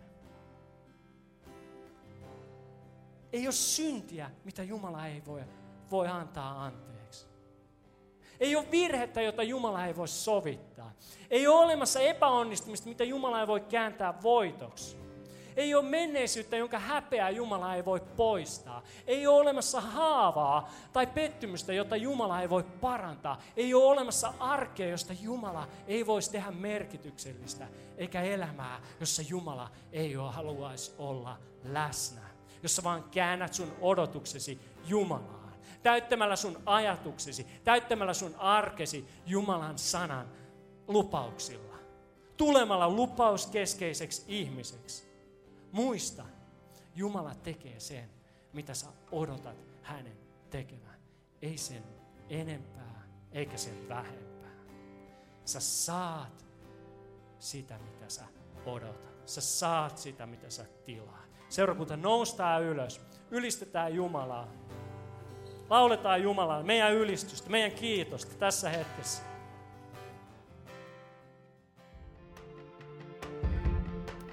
Ei 3.33 3.47
ole 3.47 3.51
syntiä, 3.51 4.31
mitä 4.45 4.63
Jumala 4.63 5.07
ei 5.07 5.23
voi, 5.25 5.43
voi 5.91 6.07
antaa 6.07 6.63
anteeksi. 6.63 6.92
Ei 8.43 8.55
ole 8.55 8.71
virhettä, 8.71 9.21
jota 9.21 9.43
Jumala 9.43 9.85
ei 9.85 9.95
voi 9.95 10.07
sovittaa. 10.07 10.91
Ei 11.29 11.47
ole 11.47 11.65
olemassa 11.65 11.99
epäonnistumista, 11.99 12.89
mitä 12.89 13.03
Jumala 13.03 13.39
ei 13.39 13.47
voi 13.47 13.61
kääntää 13.61 14.21
voitoksi. 14.23 14.97
Ei 15.55 15.75
ole 15.75 15.83
menneisyyttä, 15.83 16.57
jonka 16.57 16.79
häpeää 16.79 17.29
Jumala 17.29 17.75
ei 17.75 17.85
voi 17.85 17.99
poistaa. 17.99 18.83
Ei 19.07 19.27
ole 19.27 19.41
olemassa 19.41 19.81
haavaa 19.81 20.69
tai 20.93 21.07
pettymystä, 21.07 21.73
jota 21.73 21.95
Jumala 21.95 22.41
ei 22.41 22.49
voi 22.49 22.63
parantaa. 22.63 23.41
Ei 23.57 23.73
ole 23.73 23.83
olemassa 23.83 24.33
arkea, 24.39 24.89
josta 24.89 25.13
Jumala 25.21 25.67
ei 25.87 26.05
voisi 26.05 26.31
tehdä 26.31 26.51
merkityksellistä, 26.51 27.67
eikä 27.97 28.21
elämää, 28.21 28.81
jossa 28.99 29.21
Jumala 29.29 29.69
ei 29.91 30.17
ole, 30.17 30.31
haluaisi 30.31 30.93
olla 30.97 31.37
läsnä. 31.63 32.21
Jossa 32.63 32.83
vaan 32.83 33.03
käännät 33.03 33.53
sun 33.53 33.73
odotuksesi 33.81 34.59
Jumalaan 34.87 35.42
täyttämällä 35.83 36.35
sun 36.35 36.61
ajatuksesi, 36.65 37.47
täyttämällä 37.63 38.13
sun 38.13 38.35
arkesi 38.35 39.07
Jumalan 39.25 39.77
sanan 39.77 40.27
lupauksilla. 40.87 41.73
Tulemalla 42.37 42.89
lupauskeskeiseksi 42.89 44.23
ihmiseksi. 44.27 45.13
Muista, 45.71 46.23
Jumala 46.95 47.35
tekee 47.35 47.79
sen, 47.79 48.09
mitä 48.53 48.73
sä 48.73 48.87
odotat 49.11 49.57
hänen 49.81 50.17
tekemään. 50.49 50.99
Ei 51.41 51.57
sen 51.57 51.83
enempää, 52.29 53.07
eikä 53.31 53.57
sen 53.57 53.89
vähempää. 53.89 54.51
Sä 55.45 55.59
saat 55.59 56.45
sitä, 57.39 57.77
mitä 57.77 58.09
sä 58.09 58.25
odotat. 58.65 59.13
Sä 59.25 59.41
saat 59.41 59.97
sitä, 59.97 60.25
mitä 60.25 60.49
sä 60.49 60.65
tilaa. 60.85 61.23
Seurakunta 61.49 61.97
noustaa 61.97 62.59
ylös. 62.59 63.01
Ylistetään 63.31 63.95
Jumalaa. 63.95 64.47
Lauletaan 65.69 66.23
Jumalaa 66.23 66.63
meidän 66.63 66.93
ylistystä, 66.93 67.49
meidän 67.49 67.71
kiitosta 67.71 68.35
tässä 68.39 68.69
hetkessä. 68.69 69.23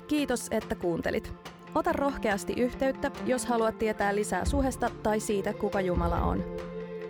Kiitos, 0.08 0.46
että 0.50 0.74
kuuntelit. 0.74 1.32
Ota 1.74 1.92
rohkeasti 1.92 2.52
yhteyttä, 2.52 3.10
jos 3.26 3.46
haluat 3.46 3.78
tietää 3.78 4.14
lisää 4.14 4.44
suhesta 4.44 4.90
tai 5.02 5.20
siitä, 5.20 5.52
kuka 5.52 5.80
Jumala 5.80 6.20
on. 6.20 6.44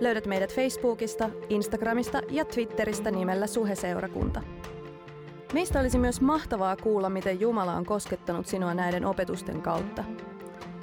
Löydät 0.01 0.27
meidät 0.27 0.55
Facebookista, 0.55 1.31
Instagramista 1.49 2.21
ja 2.31 2.45
Twitteristä 2.45 3.11
nimellä 3.11 3.47
Suheseurakunta. 3.47 4.43
Meistä 5.53 5.81
olisi 5.81 5.99
myös 5.99 6.21
mahtavaa 6.21 6.77
kuulla, 6.77 7.11
miten 7.11 7.41
Jumala 7.41 7.75
on 7.75 7.87
koskettanut 7.87 8.47
sinua 8.47 8.75
näiden 8.75 9.05
opetusten 9.05 9.63
kautta. 9.63 10.05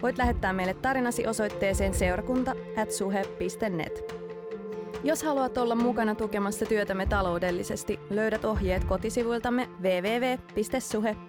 Voit 0.01 0.17
lähettää 0.17 0.53
meille 0.53 0.73
tarinasi 0.73 1.27
osoitteeseen 1.27 1.93
seurakunta.suhe.net. 1.93 4.13
Jos 5.03 5.23
haluat 5.23 5.57
olla 5.57 5.75
mukana 5.75 6.15
tukemassa 6.15 6.65
työtämme 6.65 7.05
taloudellisesti, 7.05 7.99
löydät 8.09 8.45
ohjeet 8.45 8.83
kotisivuiltamme 8.83 9.69
www.suhe.net. 9.81 11.27